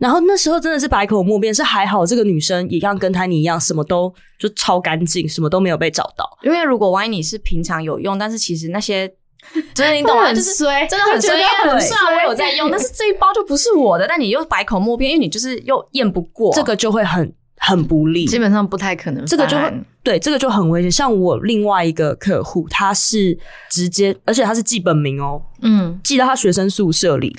[0.06, 6.30] 然后那时候真的是百口莫辩，是还好这个女生一样跟 Tiny 一样，什么都就超干净，什么都没有被找到。
[6.44, 9.12] 因为如果万一你是平常有用，但是其实那些
[9.74, 10.26] 真的你懂吗？
[10.30, 11.32] 很就是衰，真的很衰，
[11.64, 18.26] 很很虽然我有在用， 但是这一包就不是我的，但你又百口莫辩，因为你就是又验不过这个就会很很不利。
[18.26, 19.26] 基本上不太可能。
[19.26, 20.92] 这个就会对，这个就很危险。
[20.92, 23.36] 像我另外一个客户，他是
[23.72, 27.36] 直接，而且他是记本名哦，嗯，寄到他学生宿舍里，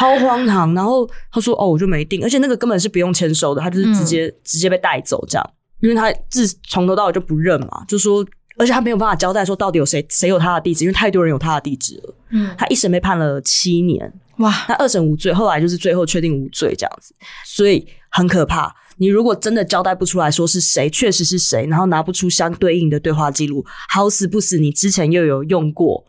[0.00, 0.74] 超荒唐。
[0.74, 8.24] 然后他说：“哦，我就没订，而且那个根本是不用签收的，他就是直接、直接被带走这样，因为他自从头到尾就不认嘛，就说，
[8.56, 12.14] 而且他没有办法交代说到底有谁谁有他的地址，因为太多人有他的地址了。
[12.30, 18.74] 嗯他一审被判了七年，哇，他二审无罪，后来就是最后确定无罪这样子，所以很可怕。
[18.98, 26.04] 你如果真的交代不出来说是谁，确实是谁，然后拿不出相对应的对话记录，好死不死，你之前又有用过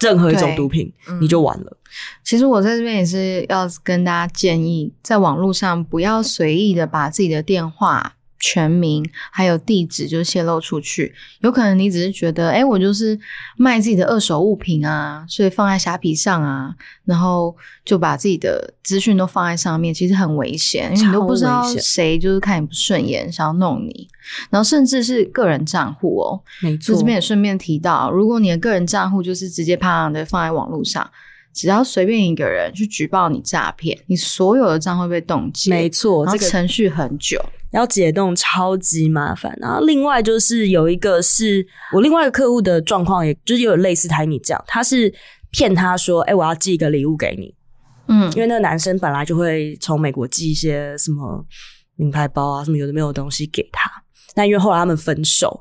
[0.00, 1.76] 任何一种毒品，嗯你就完了。
[2.24, 11.14] 其实我在这边也是要跟大家建议，在网络上不要随意的把自己的电话、全名还有地址就泄露出去。
[11.42, 13.16] 有可能你只是觉得，哎，我就是
[13.56, 16.74] 卖自己的二手物品啊，所以放在虾皮上啊，
[17.04, 24.08] 然后就把自己的资讯都放在上面，其实很危险，因为你都不知道谁就是看你不顺眼，想要弄你，
[24.48, 26.42] 然后甚至是个人账户哦。
[26.62, 31.08] 没错就这，边也顺便提到，如果你的个人账户就是直接啪的放在网络上，
[31.52, 37.38] 只要随便一个人去举报你诈骗，你所有的账户被冻结，没错，这个程序很久。
[37.72, 39.56] 要解冻超级麻烦。
[39.60, 45.12] 然后另外就是有一个是我另外一个客户的状况，也就是有类似台你这样，他是
[45.50, 47.54] 骗他说，哎、我要寄一个礼物给你，
[48.08, 51.44] 嗯因为那个男生本来就会从美国寄一些什么
[51.96, 53.90] 名牌包啊，什么有的没有的东西给他。
[54.34, 55.60] 但因为后来他们分手，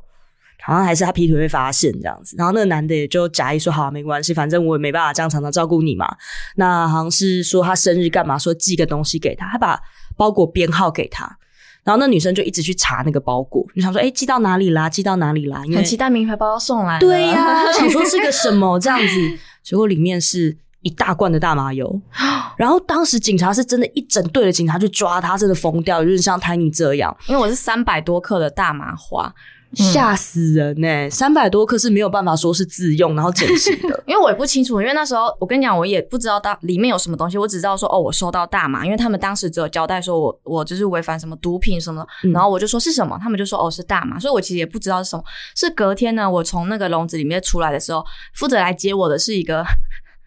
[0.63, 6.08] 好像还是他劈腿被发现这样子，然后那个男的也就假意说好、啊、没关系，反正我也没办法这样常常照顾你嘛。
[6.56, 9.80] 那好像是说他生日干嘛，说寄个东西给他，他把
[10.15, 11.38] 包裹编号给他。
[11.84, 14.89] 然后那女生就一直去查那个包裹，就想说，哎，寄到哪里啦？
[14.89, 15.63] 寄到哪里啦？
[15.65, 17.00] 因为很期待名牌包包送来了。
[17.00, 22.02] 对呀、 想说是个什么这样子，结果里面是一大罐的大麻油。
[22.58, 29.34] 然后当时警察是真的一整队的警察去抓他，真的疯掉，有点像 Tiny 这样，因为我是三百多克的大麻花，
[29.74, 34.04] 吓死人呢、三百多克是没有办法说是自用然后捡起的。
[34.08, 45.24] 因为我也不清楚，因为那时候我跟你讲，我也不知道大里面有什么东西，我只知道说哦，我收到大麻，因为他们当时只有交代说我我就是违反什么毒品什么，嗯然后我就说是什么，他们就说哦是大麻，所以我其实也不知道是什么。
[45.56, 48.04] 是隔天呢，我从那个笼子里面出来的时候，
[48.34, 49.64] 负责来接我的是一个。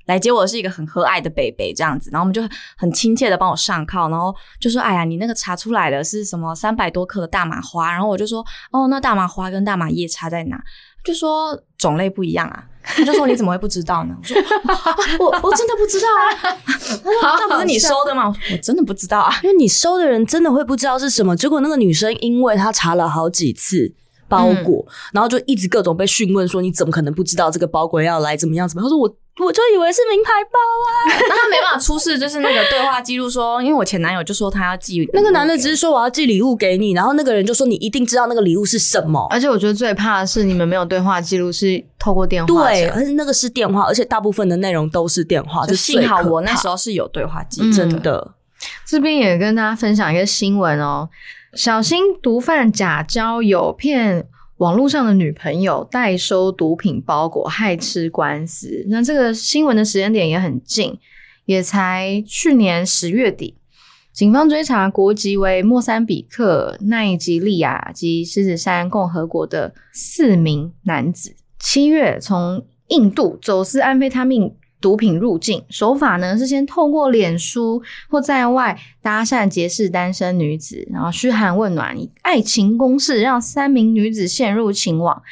[0.07, 2.43] 来接我的是一个很和蔼的北北这样子，然后我们就
[2.77, 10.61] 很亲切的帮我上铐，然后就说：“哎呀，你那个查出来的是什么三百多克的大麻花？”然后我就说：“哦，那大麻花跟大麻叶差在哪？”
[11.05, 12.65] 就说种类不一样啊。
[12.85, 14.37] 他就说：“你怎么会不知道呢？”我说
[15.19, 16.57] ：“我我真的不知道啊。”
[17.21, 19.33] 他说：“那不是你收的吗？”我说我真的不知道啊。
[19.43, 23.95] 因为你收的人真的会不知道是什么，结果那个女生因为她查了好几次。
[24.33, 28.85] 包裹，然后就一直各种被讯问说你怎么可能不知道这个包裹要来怎么样怎么样？
[28.87, 29.07] 他说我
[29.45, 30.88] 我就以为是名牌包啊。
[31.29, 39.27] 那他没办法出示，就是那个对话记录说，因为我前男友就说他要寄 那个男的只是说我要寄礼物给你，然后那个人就说你一定知道那个礼物是什么。
[39.31, 48.33] 而且我觉得最怕的是你们没有对话记录，是透过电话对，而且那个是电话，而且大部分的内容都是电话，就幸好我那时候候是有对话记嗯录，真的。
[48.87, 51.09] 这边也跟大家分享一个新闻哦，
[51.55, 58.85] 小心毒贩假交友骗网络上的女朋友代收毒品包裹，害吃官司。
[58.88, 60.99] 那这个新闻的时间点也很近，
[61.45, 63.57] 也才去年十月底。
[64.12, 85.23] 警方追查国籍为莫桑比克、奈及利亚及狮子山共和国的四名男子，七月从印度走私安非他命毒品入境，手法呢是先透过脸书或在外搭讪结识单身女子，然后嘘寒问暖，以爱情攻势让三名女子陷入情网。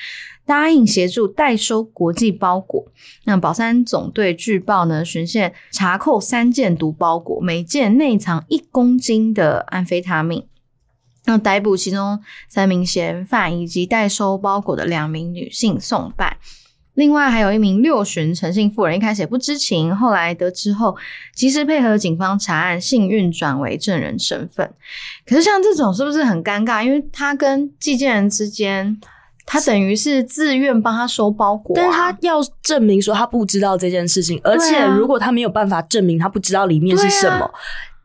[0.46, 2.84] 答应协助代收国际包裹。
[3.22, 10.44] 那宝山总队据报呢，巡线查扣三件毒包裹，每件内藏一公斤的安非他命。
[11.26, 16.38] 那逮捕其中三名嫌犯以及代收包裹的两名女性送办。
[17.00, 20.94] 另外还有一名六旬陈姓妇人，一开始也不知情，后来得知后，
[21.34, 24.70] 及时配合警方查案，幸运转为证人身份。
[25.26, 26.84] 可是像这种是不是很尴尬？
[26.84, 29.00] 因为他跟寄件人之间，
[29.46, 37.50] 他等于是自愿帮他收包裹、啊，但是他要证明说他不知道这件事情，而且如果他没有办法证明他不知道里面是什么，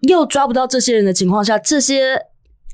[0.08, 2.18] 又抓不到这些人的情况下，这些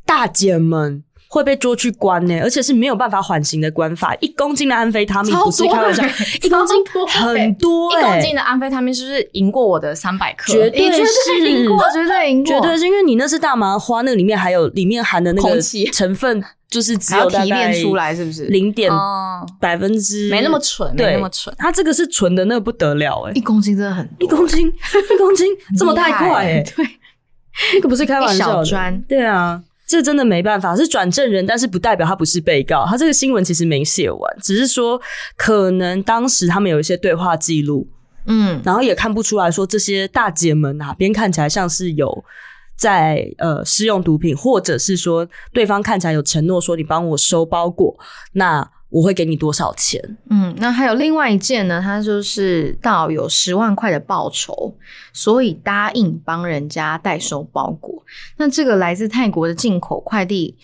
[0.05, 1.03] 大姐们。
[1.31, 4.13] 会被捉去关呢、而且是没有办法缓刑的关法。
[4.19, 6.03] 一公斤的安非他命不是开玩笑，
[6.43, 10.51] 一公斤很多、一欸，公斤的安非他命是不是赢过我的三百克？
[10.51, 15.57] 绝对绝对赢过，绝对赢过，绝对是因为你那是大麻花，那个里面还有里面含的那个
[15.93, 18.43] 成分，就是只还要提有大概炼出来，是不是？
[18.47, 21.55] 零点哦，百分之没那么蠢，没对那么蠢。
[21.57, 24.27] 它这个是纯的，那个不得了哎、一公斤真的很多。
[24.27, 26.85] 一公斤，一公斤这么太快哎、对，
[27.75, 28.61] 那个不是开玩笑
[29.07, 32.85] 对啊，这真的没办法，是转证人，但是不代表他不是被告。
[32.87, 34.99] 他这个新闻其实没写完，只是说
[35.35, 37.85] 可能当时他们有一些对话记录，
[38.25, 42.23] 嗯，然后也看不出来说这些大姐们哪边看起来像是有
[42.77, 47.93] 在呃试用毒品，或者是说对方看起来有承诺说你帮我收包裹，
[48.31, 49.99] 那我会给你多少钱？
[50.29, 54.75] 嗯，那还有另外一件呢，它就是到有十万块的报酬，
[55.13, 58.03] 所以答应帮人家代收包裹。
[58.37, 60.57] 那这个来自泰国的进口快递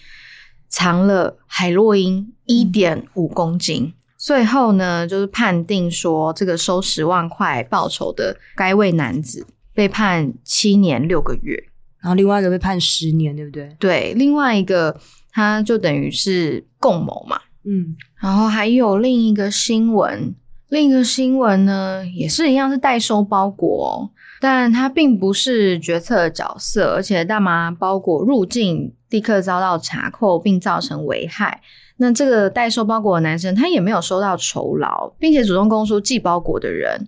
[0.68, 11.64] 藏了海洛因一点五公斤，最后呢，就是判定说这个收十万块报酬的该位男子被判七年六个月。
[12.00, 13.76] 然后另外一个被判十年，对不对？
[13.80, 14.96] 对，另外一个
[15.32, 17.40] 他就等于是共谋嘛。
[17.66, 20.34] 嗯，然后还有另一个新闻，
[20.70, 31.62] 另一个新闻呢也是一样是代收包裹、但他并不是决策角色，而且大麻包裹入境立刻遭到查扣，并造成危害。
[31.98, 37.08] 那这个代收包裹的男生，他也没有收到酬劳，并且主动供出寄包裹的人，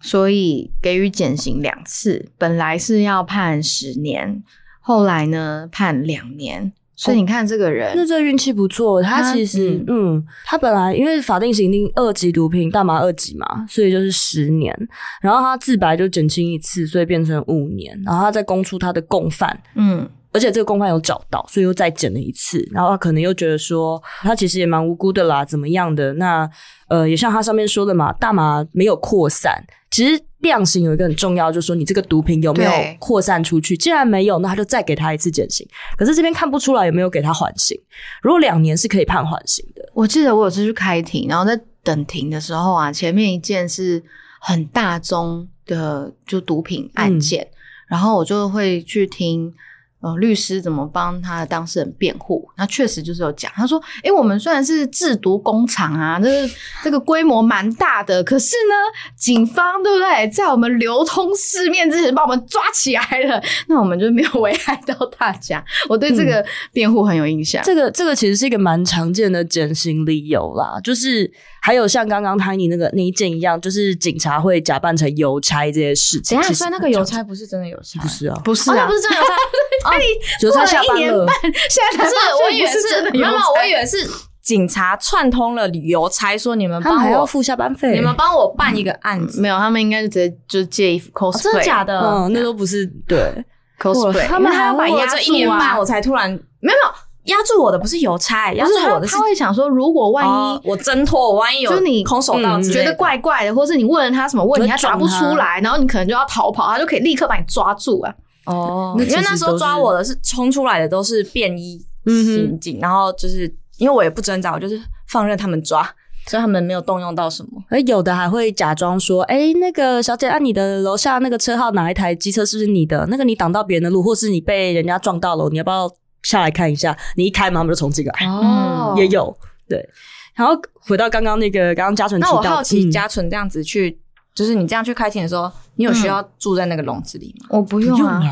[0.00, 2.30] 所以给予减刑两次。
[2.36, 4.42] 本来是要判十年，
[4.80, 6.72] 后来呢判两年。
[7.00, 9.00] 所以你看这个人，那这运气不错。
[9.00, 14.76] 他他其实，嗯他本来因为法定刑定二级毒品大麻二级嘛，所以就是十年。
[15.20, 17.96] 然后他自白就减轻一次，所以变成五年。
[18.04, 22.62] 然后他再供出他的共犯，嗯，而且这个共犯有找到，所以又再减了一次。
[22.70, 26.12] 然后他可能又觉得说，他其实也蛮无辜的啦，怎么样的？
[26.14, 26.48] 那
[26.88, 29.64] 呃，也像他上面说的嘛，大麻没有扩散。
[29.90, 33.74] 其实量刑有一个很重要，就是说你这个毒品有没有对扩散出去？
[33.74, 35.66] 既然没有，那他就再给他一次减刑。
[35.96, 37.74] 可是这边看不出来有没有给他缓刑。
[38.22, 44.02] 如果两年是可以判缓刑的，我记得我有次去开庭，然后在等庭的时候啊，前面一件是
[44.40, 47.48] 很大宗的就毒品案件，
[47.88, 49.52] 然后我就会去听。
[50.00, 52.48] 呃，律师怎么帮他的当事人辩护？
[52.56, 58.74] 那确实就是有讲，他说：“诶，我们虽然是制毒工厂啊，这个这个规模蛮大的，可是呢，
[59.16, 67.60] 警方对不对，在我们流通市面之前把我们抓起来了，那我们就没有危害到大家。”我对这个辩护很有印象。
[67.64, 71.28] 这个这个其实是一个蛮常见的减刑理由啦，就是
[71.60, 76.40] 还有像刚刚 Tiny 那个那一件一样，就是警察会假扮成邮差这些事情。
[76.54, 79.28] 所以那个邮差不是真的邮差，不是啊，哦，不是啊，那不是真的邮差。
[79.88, 80.00] 哦
[80.42, 81.34] 邮差下过了班了一年半，
[81.68, 84.10] 现在才不是，发现我以为是真的没有，没有邮差我以为是
[84.42, 87.92] 警察串通了邮差，说你们帮我，他们还要付下班费。
[87.92, 89.40] 你们帮我办一个案子。
[89.40, 92.00] 没有，他们应该就直接就借衣服真的假的？
[92.00, 93.44] 嗯，那都不是对。
[93.80, 108.12] cosplay，他们还要把过了压住一年半，我才突然没有没有压住我的不是邮差，压住我的是他会想说，如果万一、哦我挣脱，我万一有就是你空手道嗯之类的觉得怪怪的，或是你问了他什么问题，他答不出来，然后你可能就要逃跑，他就可以立刻把你抓住啊。
[108.48, 115.82] 哦，因为那时候抓我的是冲出来的都是便衣嗯刑警，然后就是因为我也不挣扎，我就是放任他们抓，
[116.26, 117.62] 所以他们没有动用到什么。
[117.68, 123.06] 而有的还会假装说：“哎、那个小姐，按、你的楼下那个车号哪一台机车是不是你的？
[123.10, 125.90] 那个你挡到别人的路，或是你被人家撞到了，你要不要
[126.22, 126.96] 下来看一下？
[127.16, 129.36] 你一开门，他们就冲进来，哦也有
[129.68, 129.88] 对。
[130.34, 133.98] 然后回到刚刚那个，刚刚嘉纯我好奇，嗯嘉纯这样子去，
[134.38, 137.46] 就是你这样去开庭的时候，你有需要住在那个笼子里吗？
[137.50, 138.22] 我不不用啊，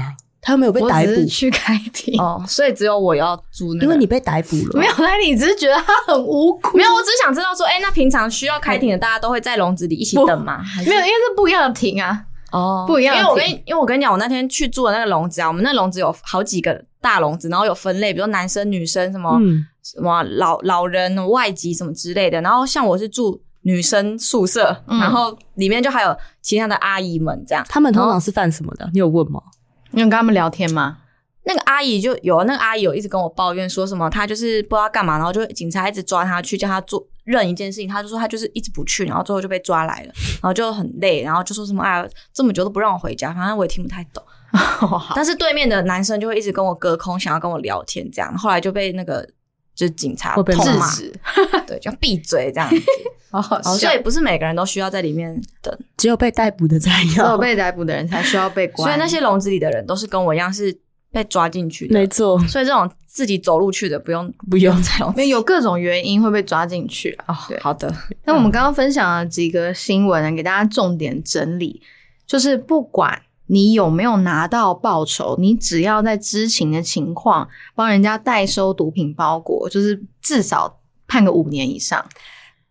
[0.41, 2.17] 他又没有被逮捕去开庭。
[2.21, 4.79] 哦，所以只有我要住那个，因为你被逮捕了。
[4.79, 10.63] 没有，那你只是觉得他很无辜，没有，我只是想知道说，哎、那平常需要开庭的，大家都会在笼子里一起等吗？
[10.63, 12.23] 还是没有，因为是不一样的庭啊。
[12.53, 22.41] 哦，不一样的因为我跟你因为我跟你讲，我那天去住的那个笼子啊，我们那笼子有好几个大笼子，然后有分类，比如男生、女生什么、嗯，什么老老人、外籍什么之类的。
[22.41, 27.67] 然后像我是住女生宿舍，嗯然后里面就还有其他的阿姨们这样。
[27.69, 28.89] 他们通常是犯什么的？
[28.93, 29.43] 你有问吗？
[29.91, 30.99] 你有跟他们聊天吗？
[31.43, 44.23] 那个阿姨就有那个阿姨有一直跟我抱怨说什么，她就是不知道干嘛，然后就警察一直抓她去叫她做认一件事情，她就说她就是一直不去，然后最后就被抓来了， 然后就很累，然后就说什么哎呀这么久都不让我回家，反正我也听不太懂。
[45.15, 49.29] 但是对面的男生就会一直跟我隔空，想要跟我聊天，这样后来就被那个
[49.77, 51.13] 就是警察会被制痛骂，止，
[51.69, 52.83] 对，就闭嘴这样子。
[53.31, 54.03] 好好哦，笑所以。
[54.03, 57.37] 不是每个人都需要在里面等，只有被逮捕的才只有。
[57.37, 60.75] 被逮捕的人才需要被关， 所以那些笼子里的人都是跟我一样是
[61.13, 62.07] 被抓进去的没。
[62.07, 67.35] 错，所以这种自己走路去的不用不用在笼有有各种原因会被抓进去啊。
[67.35, 67.93] 哦对，好的，
[68.25, 71.83] 那我们刚刚分享了几个新闻，给大家重点整理，
[72.27, 82.05] 就是不管你有没有拿到报酬，你只要在知情的情况帮人家代收毒品包裹，就是至少判个五年以上。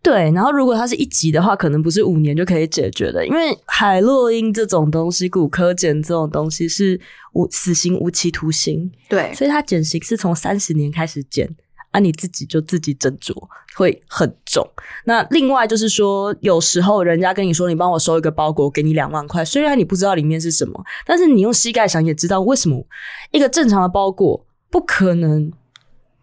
[0.02, 7.00] 对，然后如果它是一级的话，可能不是五年就可以解决的，因为海洛因这种东西、骨科碱这种东西是
[7.32, 11.50] 无死刑无期徒刑，对，所以它减刑是从三十年开始减，
[11.96, 13.32] 啊，你自己就自己斟酌，
[13.74, 14.68] 会很重。
[15.06, 22.86] 那另外就是说，有时候人家跟你说，你帮我收一个包裹，我给你两万块，虽然你不知道里面是什么，但是你用膝盖想也知道为什么
[23.30, 25.50] 一个正常的包裹不可能，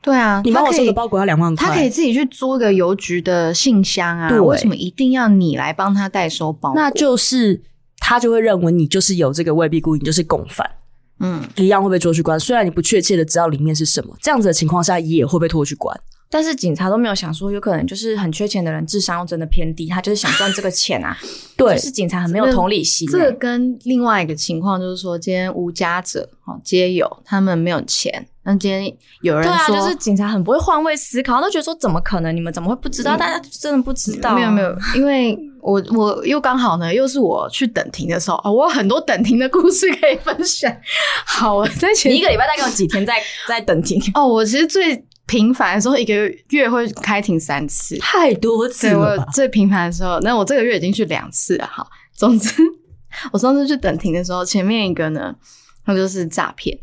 [0.02, 6.80] 对啊，你帮我收个包裹要两万块，他可以自己去租一个邮局的信箱啊，对为什么一定要你来帮他代收包裹？
[6.80, 7.64] 那就是
[7.98, 10.70] 他就会认为你就是有这个未必故意，你就是共犯，
[11.24, 12.38] 嗯，一样会被拖去关。
[12.38, 15.98] 虽然你不确切的知道里面是什么，这样子的情况下也会被拖去关。
[16.34, 21.16] 但是警察都没有想说，有可能就是很缺钱的人智商又真的偏低，他就是想赚这个钱啊。
[21.56, 28.28] 对就是警察很没有同理心欸、这个跟另外一个情况就是说，今天无家者哦皆有，他们没有钱。
[28.46, 32.36] 那今天有人对啊，说，就是警察很不会换位思考，都觉得说怎么可能？
[32.36, 33.16] 你们怎么会不知道？
[33.16, 40.76] 大家真的不知道、啊没有没有，，因为我我又刚好呢，又是我去等停的时候啊、我有很多等停的故事可以分享。
[41.26, 43.14] 好，我在前你一个礼拜大概有几天在
[43.48, 44.02] 在等停？
[44.16, 46.14] 哦，我其实最频繁的时候，一个
[46.50, 47.98] 月会开庭三次。
[48.00, 49.26] 太多次对我了吧？
[49.34, 51.66] 最频繁的时候，那我这个月已经去两次了。
[51.66, 52.54] 哈，总之
[53.32, 55.36] 我上次去等庭的时候，前面一个呢，
[55.86, 56.78] 他就是诈骗。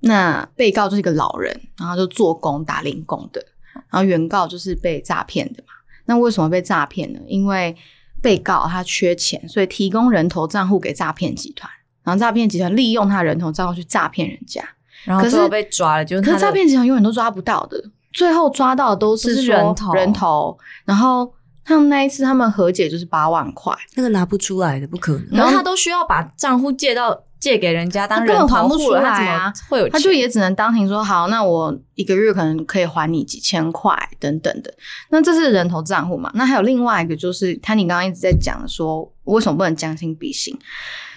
[0.00, 3.42] 那被告就是一个老人，然后就做工打零工的，
[3.90, 5.72] 然后原告就是被诈骗的嘛。
[6.04, 7.20] 那为什么被诈骗呢？
[7.26, 7.74] 因为
[8.20, 11.70] 被告他缺钱，所以提供人头账户给诈骗集团，
[12.02, 14.62] 然后诈骗集团利用他人头账户去诈骗人家。
[15.06, 17.82] 可是然后最后被抓了，就是可是诈骗集团永远都抓不到的，
[18.12, 21.32] 最后抓到的都都是是人头人头，然后
[21.64, 25.26] 他们那一次他们和解就是八万块，那个拿不出来的，不可能。
[25.32, 29.92] 然后他都需要把账户借到借给人家当他根本人还不出户了，他怎来啊么会有钱？
[29.92, 34.72] 他就也只能当庭说好，那我一个月可能可以还你几千块等等的。
[35.10, 36.30] 那这是人头账户嘛？
[36.34, 40.58] 那还有另外一个就是，他你刚刚一直在讲的说，为什么不能将心比心？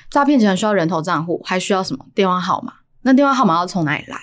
[0.09, 2.73] 诈骗集团需要人头账户，还需要什么电话号码？
[3.07, 4.17] 那电话号码要从哪里来？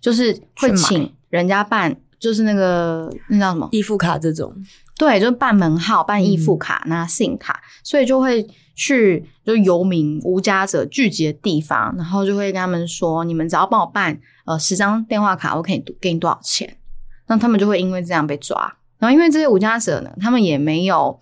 [0.00, 3.68] 就是会请人家办，就是那个那叫什么？
[3.70, 4.50] 易付卡这种，
[4.96, 16.78] 对，就是办门号、办易付卡、拿信卡，所以就会去就游民无家者聚集的地方，然后就会跟他们说，你们只要帮我办呃十张电话卡，我可以给你多少钱。
[17.26, 18.58] 那他们就会因为这样被抓，
[18.98, 21.20] 然后因为这些无家者呢，他们也没有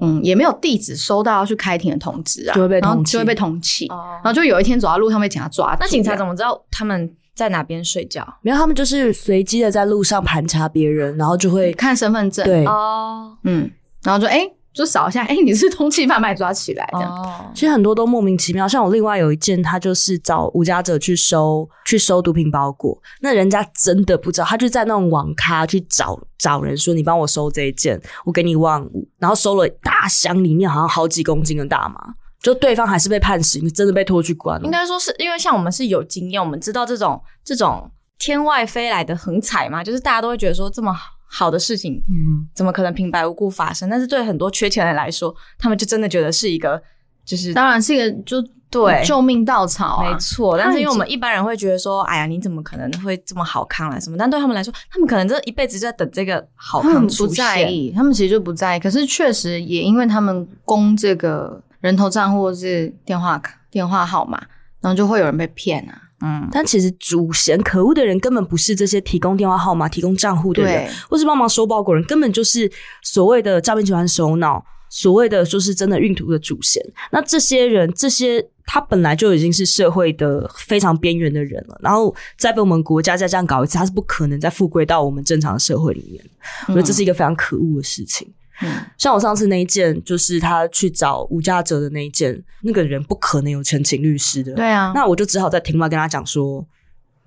[0.00, 8.26] 嗯也没有地址收到要去开庭的通知啊，就会被通缉然后就会被通缉，哦然后就有一天走在路上被警察抓住，那警察怎么知道他们在哪边睡觉？
[8.42, 12.44] 没有他们就是随机的在路上盘查别人，然后就会看身份证？
[12.44, 12.66] 对。
[12.66, 13.70] 哦嗯，
[14.02, 17.10] 然后就哎、就扫一下，哎、你是通缉犯，把你抓起来这样。
[17.10, 34.64] 哦，其实很多都莫名其妙，像我另外有一件，他就是找无家者去收去收毒品包裹，那人家真的不知道，他就在那种网咖去找找人说，你帮我收这一件，我给你一万五，然后收了一大箱，里面好像好几公斤的大麻，就对方还是被判刑，真的被拖去关了。
[34.64, 40.94] 应该说是因为像我们是有经验，我们知道这种这种天外飞来的横财嘛，就是大家都会觉得说这么
[41.32, 43.88] 好好的事情，嗯，怎么可能平白无故发生？
[43.88, 46.82] 但是对很多缺钱的人来说，他们就真的觉得是一个
[47.24, 54.16] 就是当然是一个就对救命稻草啊，没错，但是因为我们一般人会觉得说，哎呀，你怎么可能会这么好康来什么？
[54.16, 57.72] 但对他们来说，他们可能这一辈子就在等这个好他们康出不在现。
[57.72, 58.80] 意，他们其实就不在意。
[58.80, 64.40] 可是确实也因为他们供这个人头账户或是电话卡、电话号码，
[64.80, 66.09] 然后就会有人被骗啊。
[66.22, 72.70] 嗯，但其实主嫌可恶的人根本不是这些提供电话号码、提供账户的人，或是帮忙收包裹人，根本就是
[73.02, 76.82] 所谓的诈骗集团首脑，所谓的就是真的运途的主嫌。
[77.10, 86.24] 那这些人，这些他本来就已经是社会的非常边缘的人了，然后再被我们国家再这样搞一次，他是不可能再复归到我们正常的社会里面。
[86.68, 88.30] 我觉得这是一个非常可恶的事情。
[88.62, 94.54] 嗯，像我上次那一件，就是他去找吴家者的那一件，那个人不可能有钱请律师的。
[94.54, 96.66] 对啊，那我就只好在庭外跟他讲说，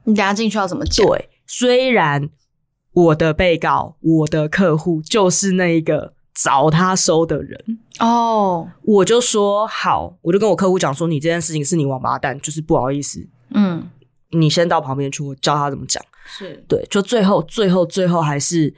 [0.04, 1.06] 你等下进去要怎么讲？
[1.08, 2.30] 对，虽然
[2.94, 13.90] 我的被告、我的客户就是那一个找他收的人，哦，我就说好，我就跟我客户讲说，你这件事情是你王八蛋，就是不好意思，嗯，
[14.30, 16.04] 你先到旁边去，我教他怎么讲。
[16.26, 18.74] 是对，就最后、最后、最后还是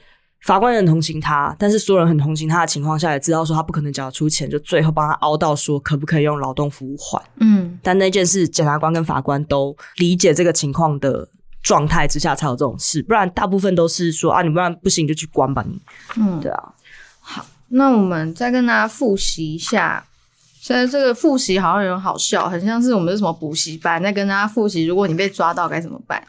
[0.46, 7.20] 法官很同情他，但是所有人很同情他的情况下，也知道说他不可能缴得出钱，就最后帮他凹到说可不可以用劳动服务换。
[7.40, 11.28] 嗯，但那件事，检察官跟法官都理解这个情况的
[11.64, 15.80] 状态之下才有这种事，不然大部分都是说啊，你不然不行就去关吧你。
[16.16, 16.72] 嗯，对啊，
[17.18, 20.06] 好那我们再跟大家复习一下。
[20.60, 26.22] 现在这个复习好像有点好笑，很像是我们是什么补习班，在跟大家复习，如果你被抓到该怎么办。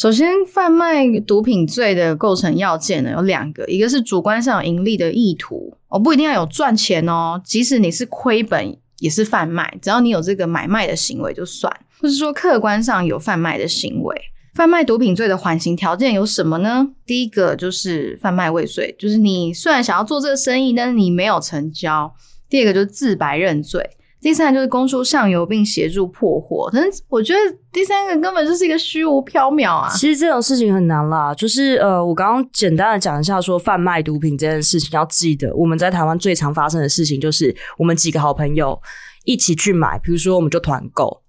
[0.00, 11.70] 首先，贩卖毒品罪的构成要件呢有两个，一个是主观上有盈利的意图，哦，不一定要有赚钱哦，即使你是亏本也是贩卖，只要你有这个买卖的行为就算，
[12.00, 14.18] 或是说客观上有贩卖的行为。
[14.54, 16.88] 贩卖毒品罪的缓刑条件有什么呢？
[17.04, 22.10] 第一个就是贩卖未遂，就是你虽然想要做这个生意，但是你没有成交。
[22.48, 23.86] 第二个就是自白认罪。
[24.20, 26.68] 第三个就是供出上游并协助破获。
[26.72, 27.38] 但是我觉得
[27.72, 29.88] 第三个根本就是一个虚无缥缈啊。
[29.94, 38.78] 其实这种事情很难啦，就是呃，我刚刚简单的讲一下，说贩卖毒品这件事情，要记得我们在台湾最常发生的事情，就是我们几个好朋友
[39.24, 41.22] 一起去买，比如说我们就团购，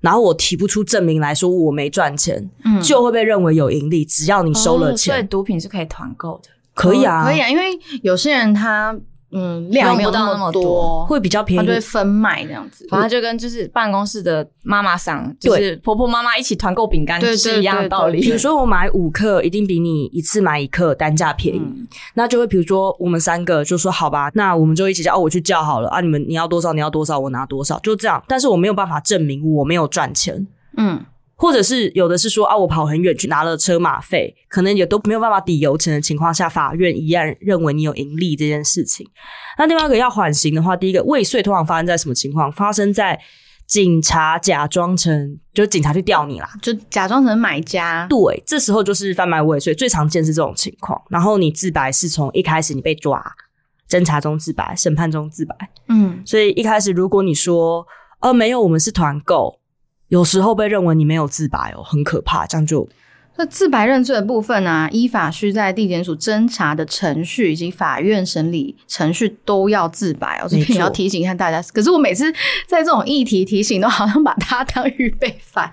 [0.00, 4.04] 然后我提不出证明来说我没赚钱，嗯就会被认为有盈利。
[4.04, 6.48] 只要你收了哦所以，毒品是可以团购的。
[6.74, 8.96] 可以啊，可以啊，因为有些人他
[9.30, 11.80] 嗯量没有到那么多，会比较便宜它就会。
[11.88, 12.86] 分卖这样子。
[12.90, 18.20] 反正就跟就是办公室的妈妈桑，就是婆婆妈妈一起团购饼干是一样的道理。
[18.22, 21.58] 比如说我买五克，一定比你一次买一克单价便宜。
[21.58, 28.22] 嗯那就会比如说我们三个就说好吧，那我们就一起叫哦，我去叫好了啊，你们你要多少你要多少，我拿多少，就这样。
[28.28, 31.00] 但是我没有办法证明我没有赚钱，嗯，
[31.38, 39.06] 或者是有的是说啊，我跑很远去拿了车马费，可能也都没有办法抵油钱的情况下，法院一样认为你有盈利这件事情。
[39.56, 42.50] 那另外一个要缓刑的话，第一个未遂通常发生在什么情况？
[42.50, 43.16] 发生在
[43.68, 48.06] 警察假装成就是警察去调你啦，就假装成买家。
[48.08, 51.00] 对，这时候就是贩卖未遂，最常见是这种情况。
[51.08, 53.22] 然后你自白是从一开始你被抓，
[53.88, 55.54] 侦查中自白，审判中自白。
[55.88, 57.86] 嗯，所以一开始如果你说
[58.20, 59.60] 呃没有，我们是团购，
[60.08, 62.88] 有时候被认为你没有自白哦，很可怕，这样就
[63.36, 70.48] 那自白认罪的部分啊，依法需在地检署侦查的程序以及法院审理程序都要自白哦。
[70.48, 71.62] 这没错边要提醒一下大家。
[71.72, 72.32] 可是我每次
[72.66, 75.72] 在这种议题提醒，都好像把它当预备犯。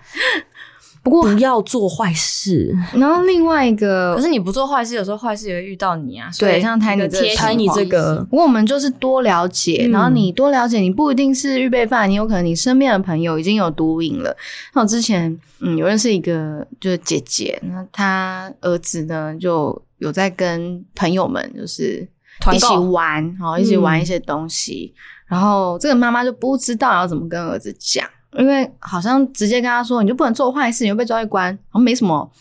[1.06, 2.76] 不过，不要做坏事。
[2.98, 6.32] 然后另外一个可，是你不做坏事，有时候坏事也会遇到你啊。
[6.32, 14.36] 所以对像胎一个你这贴心拍你这个，不过我们就是多了解，嗯然后你多了解，你不一定是预备犯，你有可能你身边的朋友已经有毒瘾了。
[14.74, 22.08] 那我之前嗯有认识一个就是姐姐，那她儿子呢就有在跟朋友们就是
[22.52, 24.92] 一起玩，哦，一起玩嗯一些东西，
[25.28, 28.08] 然后这个妈妈就不知道要怎么跟儿子讲，
[28.38, 32.32] 因为好像直接跟他说你就不能做坏事，你就被抓去关，好像没什么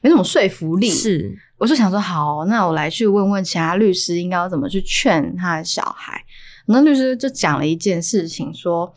[0.00, 0.90] 没什么说服力。
[0.90, 6.22] 是我就想说，好，那我来去问问其他律师应该要怎么去劝他的小孩。
[6.66, 8.92] 那律师就讲了一件事情，说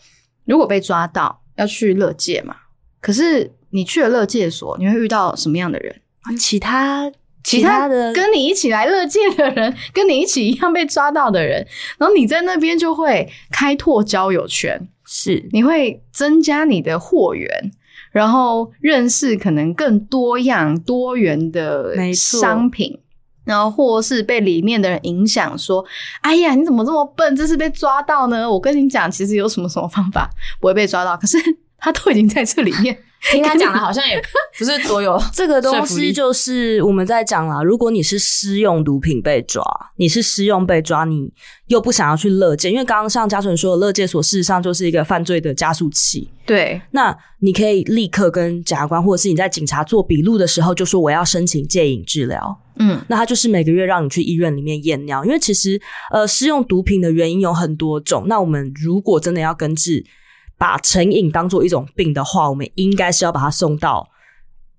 [0.46, 2.56] 如果被抓到要去乐界嘛，
[3.02, 6.02] 可是你去了乐界所，你会遇到什么样的人？
[6.40, 7.12] 其他
[7.44, 11.64] 其他的跟你一起来乐界的人，跟你一起一样被抓到的人，
[12.00, 17.50] 然后你在那边就会开拓交友圈，是你会增加你的货源，
[18.12, 23.00] 然后认识可能更多样多元的商品。
[23.46, 25.86] 然后，或是被里面的人影响，说
[26.22, 27.36] ：“哎呀，你怎么这么笨？
[27.36, 28.50] 这是被抓到呢？
[28.52, 30.28] 我跟你讲，其实有什么什么方法
[30.60, 31.16] 不会被抓到。
[31.16, 31.38] 可是
[31.86, 32.98] 他都已经在这里面，
[33.32, 34.20] 听他讲的好像也
[34.58, 37.62] 不是多有 这个东西就是我们在讲啦。
[37.62, 39.64] 如果你是私用毒品被抓，
[39.98, 41.32] 你是私用被抓，你
[41.68, 46.28] 又不想要去乐界，因为刚刚像嘉纯说的，乐界所事实上就是一个犯罪的加速器。
[46.44, 52.60] 对，那你可以立刻跟检察官，或者是你在警察做笔录的时候，就说我要申请戒瘾治疗。
[52.80, 55.80] 嗯，那他就是每个月让你去医院里面验尿，因为其实
[56.12, 58.26] 呃，施用毒品的原因有很多种。
[58.28, 60.04] 那我们如果真的要根治，
[60.58, 64.08] 把成瘾当做一种病的话，我们应该是要把它送到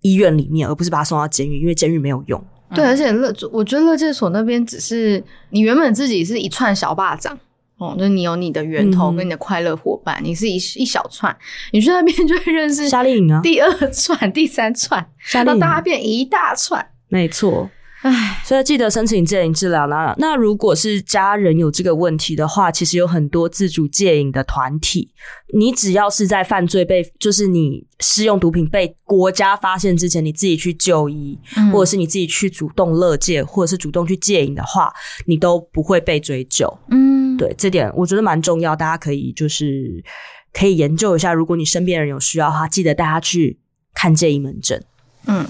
[0.02, 2.42] 医院里面，而不是把它送到监狱，因为监狱没有用。
[2.74, 7.38] 对，而且乐，我觉得乐界所那边只是你原本自己是一串小巴掌。
[7.78, 11.36] 哦，就是你有你的源头嗯跟你的快乐伙伴，你是一一小串，
[11.72, 16.84] 你去那边就会认识夏令营啊，第二串、第三串，夏令营到大家变一大串。
[17.08, 17.68] 没错。
[18.02, 20.14] 唉，所以记得申请戒瘾治疗啦。
[20.18, 25.10] 那如果是家人有这个问题的话，其实有很多自主戒瘾的团体。
[25.54, 34.92] 你只要是在犯罪被，就是你施用毒品被国家发现之前，你自己去就医，嗯或者是你自己去主动乐戒，或者是主动去戒瘾的话，
[35.24, 36.72] 你都不会被追究。
[36.90, 40.04] 嗯，对，这点我觉得蛮重要，大家可以就是
[40.52, 41.32] 可以研究一下。
[41.32, 43.58] 如果你身边人有需要的话，记得带他去
[43.94, 44.84] 看戒瘾门诊。
[45.28, 45.44] 嗯，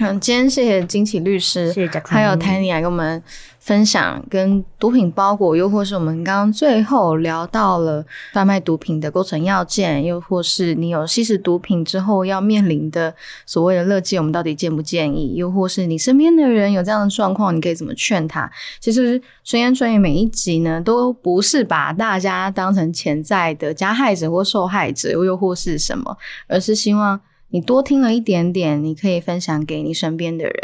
[0.00, 3.22] 嗯，今天谢谢金奇律师，谢谢贾还有 Tiny 来跟我们
[3.58, 13.14] 分享跟毒品包裹，又或是我们刚刚最后聊到了贩卖毒品的构成要件，又或是你有吸食毒品之后要面临的
[13.44, 15.34] 所谓的乐戒，我们到底建不建议？
[15.34, 18.50] 又或是你身边的人有这样的状况，你可以怎么劝他？
[18.80, 26.16] 其实顺言顺语每一集呢，都不是把大家当成潜在的加害者或受害者，又或是什么，
[26.46, 27.20] 而是希望
[27.50, 30.54] 你多听了一点点，你可以分享给你身边的人。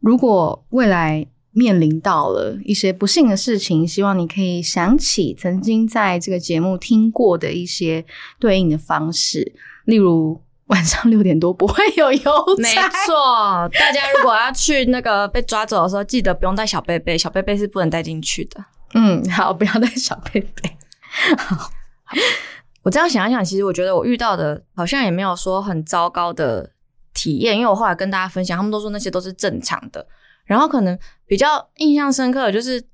[0.00, 8.04] 如果未来面临到了一些不幸的事情，希望你可以想起曾经在这个节目听过的一些
[8.40, 9.54] 对应的方式，
[9.84, 12.88] 例如晚上六点多不会有邮没差。
[13.06, 18.64] 错，大家如果要去那个被抓走的时候，记得不用带小贝贝，小贝贝是不能带进去的。
[18.94, 20.76] 嗯，好，不要带小贝贝。
[22.84, 26.70] 我这样想一想，其实我觉得我遇到的好像也没有说很糟糕的
[27.14, 30.06] 体验，因为我后来跟大家分享，他们都说那些都是正常的。
[30.44, 32.84] 然后可能比较印象深刻的就是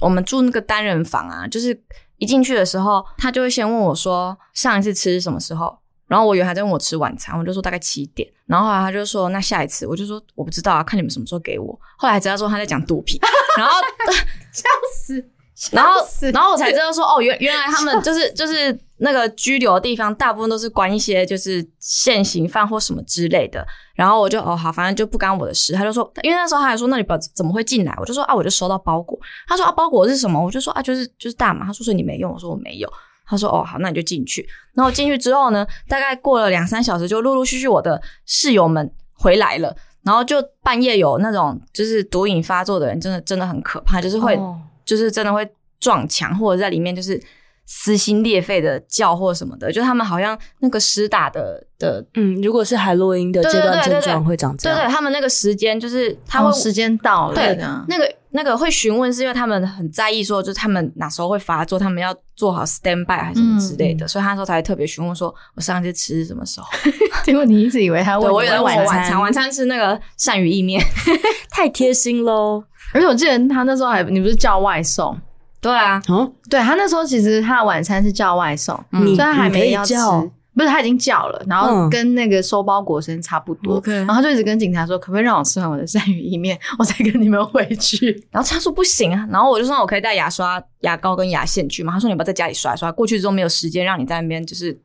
[0.00, 1.78] 我们住那个单人房啊，就是
[2.18, 5.76] 一进去的时候，他就会先问我说上一次吃什么时候，
[6.06, 8.28] 然后我以为他在问我吃晚餐，我就说大概七点。
[8.46, 11.76] 然后后来他就说那下一次，我就说我不知道啊，看你们什么时候给我。
[11.98, 13.20] 后来才知道说他在讲肚皮，
[13.58, 13.80] 然后
[14.52, 14.62] 笑
[14.94, 15.24] 死，
[15.72, 23.66] 然后笑死然后我才知道说哦，原原来他们就是就是那个拘留的地方，大部分都是关一些就是现行犯或什么之类的。
[23.96, 25.72] 然后我就哦好，反正就不干我的事。
[25.74, 27.92] 他就说，因为那时候他还说那你不怎么会进来？
[27.98, 29.18] 我就说啊，我就收到包裹。
[29.48, 30.42] 他说啊，包裹是什么？
[30.42, 31.66] 我就说啊，就是就是大麻。
[31.66, 32.88] 他说所以你没用，我说我没有。
[33.26, 34.48] 他说哦好，那你就进去。
[34.74, 39.74] 然后进去之后呢，大概过了两三小时，就陆陆续续我的室友们回来了。
[40.04, 45.48] 然后就半夜有那种就是毒瘾发作的人，真的真的很可怕，就是会、哦就是真的会
[45.78, 47.22] 撞墙，或者在里面就是
[47.66, 49.72] 撕心裂肺的叫或什么的。
[49.72, 66.66] 就他们好像那个施打的的，嗯，如果是海洛因的对阶段症状会长这样，对对，他们那个时间就是他会、哦时间到了，对这样那个那个会询问，是因为他们很在意说，就是他们哪时候会发作，他们要做好 stand by 还是什么之类的，所以他那时候才会特别询问说，我上一次吃是什么时候？
[67.24, 70.82] 结果你一直以为他 对，问我以为我你晚餐，晚餐，晚餐吃那个鳝鱼意面。
[71.50, 72.64] 太贴心喽。
[72.94, 75.18] 而且我记得他那时候还你不是叫外送，
[75.62, 79.06] 对啊，哦，对他那时候其实他的晚餐是叫外送，嗯。
[79.06, 80.30] 所以他还没要吃，叫。
[80.54, 81.88] 不是他已经叫了，然后嗯。
[81.88, 83.76] 跟那个收包裹时间差不多。
[83.76, 88.10] OK 然后他就一直跟警察说，可不可以让我吃完我的鳝鱼意面，我再跟你们回去。
[88.30, 91.92] 然后他说不行啊，然后我就说我可以带牙刷、牙膏跟牙线去嘛？
[91.94, 92.92] 他说你要不要在家里刷一刷？
[92.92, 94.78] 过去之后没有时间让你在那边就是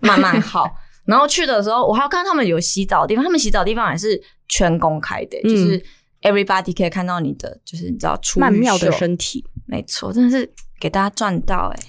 [0.00, 0.68] 慢慢耗。
[1.04, 5.48] 然后去的时候，我还要看到他们有洗澡的地方，他们洗澡的地方也是全公开的，嗯。
[5.48, 5.84] 就是
[6.22, 10.48] everybody 可以看到你的，就是你知道出曼妙的身体，没错，真的是
[10.78, 11.80] 给大家赚到哎、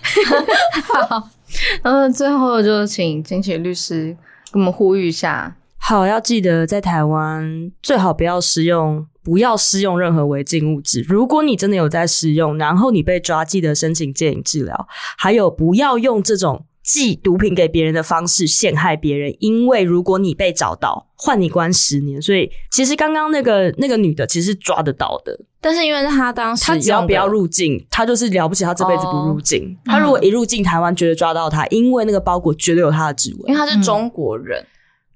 [1.83, 4.15] 然后最后就请金奇律师
[4.51, 11.05] 给我们呼吁一下，好，要记得在台湾最好不要使用，不要施用任何违禁物质。
[11.07, 14.87] 如果你真的有在使用，然后你被抓，记得申请戒瘾治疗。
[15.17, 22.21] 还有，不要用这种寄毒品给别人的方式陷害别人，因为如果你被找到，换你关十年。
[22.21, 29.75] 所以，其实刚刚那个那个女的其实是抓得到的，但是因为她当时她只要不要入境，她就是了不起，她这辈子不入境。
[29.85, 33.59] 她嗯如果一入境台湾，绝对抓到她，因为那个包裹绝对有她的指纹因为。
[33.59, 34.63] 她是中国人，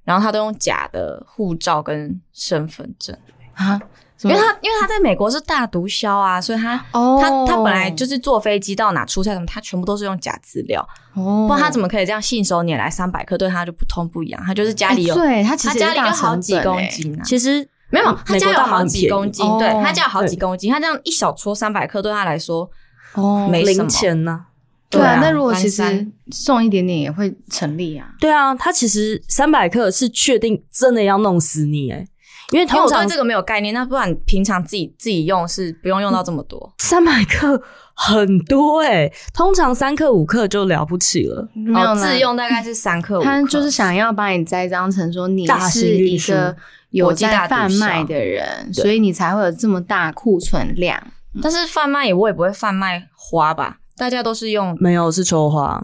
[0.03, 3.15] 然后她都用假的护照跟身份证，
[3.53, 3.79] 啊，
[4.23, 6.75] 因为他因为他在美国是大毒枭啊，所以他。
[6.91, 13.37] 哦，他他本来就是坐飞机到哪出差什么，他全部都是用假资料，哦，不然他怎么可以这样信手拈来三百克？
[13.37, 19.57] 对他就不痛不痒，他就是家里有，他其实他家里也是大就好几公斤啊，其实没有，他家有好几公斤，哦。
[19.59, 22.69] 对他家有好几公斤，他这样一小撮三百克对他来说
[23.13, 23.47] 哦。
[23.51, 23.89] 零没什么。
[23.89, 24.45] 钱呢、
[24.89, 28.09] 对啊，对啊那如果其实送一点点也会成立啊。
[28.19, 32.05] 对啊，他其实三百克是确定真的要弄死你诶，
[32.51, 36.73] 因为通常我对这个没有概念，那不然平常自己自己用是不用用到这么多。
[36.79, 37.61] 三百克
[37.93, 41.41] 很多诶，通常三克五克就了不起了。
[41.41, 46.55] 哦，没有啦自用大概是三克五克，他就是想要把你栽赃成说你是一个
[46.89, 51.01] 有在贩卖的人，所以你才会有这么大库存量。
[51.43, 55.79] 但是贩卖也我也不会贩卖花吧，大家都是用没有是抽花，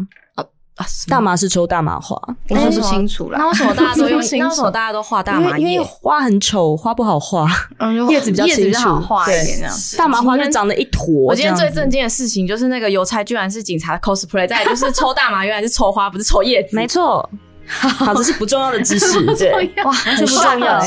[0.76, 2.20] 啊大麻是抽大麻花，
[2.50, 4.20] 我说不清楚啦那为什么大家都用？
[4.40, 5.86] 那为什么大家都画大麻因为因为？
[5.86, 7.48] 花很丑，花不好画，
[7.80, 9.74] 嗯叶子比较叶子比较清楚好画一对点这样。
[9.98, 11.08] 大麻花就长得一坨。
[11.14, 16.76] 我今天最震惊的事情就是那个邮差居然是警察 cosplay，再就是抽大麻，原来是抽花，不是抽叶子。
[16.76, 17.28] 没错。
[17.68, 19.52] 好，这是不重要的知识， 对，
[19.84, 20.80] 哇，完全不重要。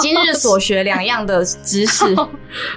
[0.00, 2.04] 今日所学两样的知识，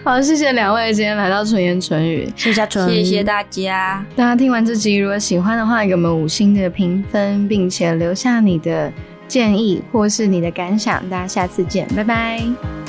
[0.03, 2.31] 好，谢谢两位今天来到纯言纯语。
[2.35, 4.03] 谢谢纯，谢谢大家。
[4.15, 8.91] 大家听完这集，如果喜欢的话，给我们五星的评分，并且留下你的
[9.27, 11.07] 建议或是你的感想。
[11.09, 12.88] 大家下次见，拜拜。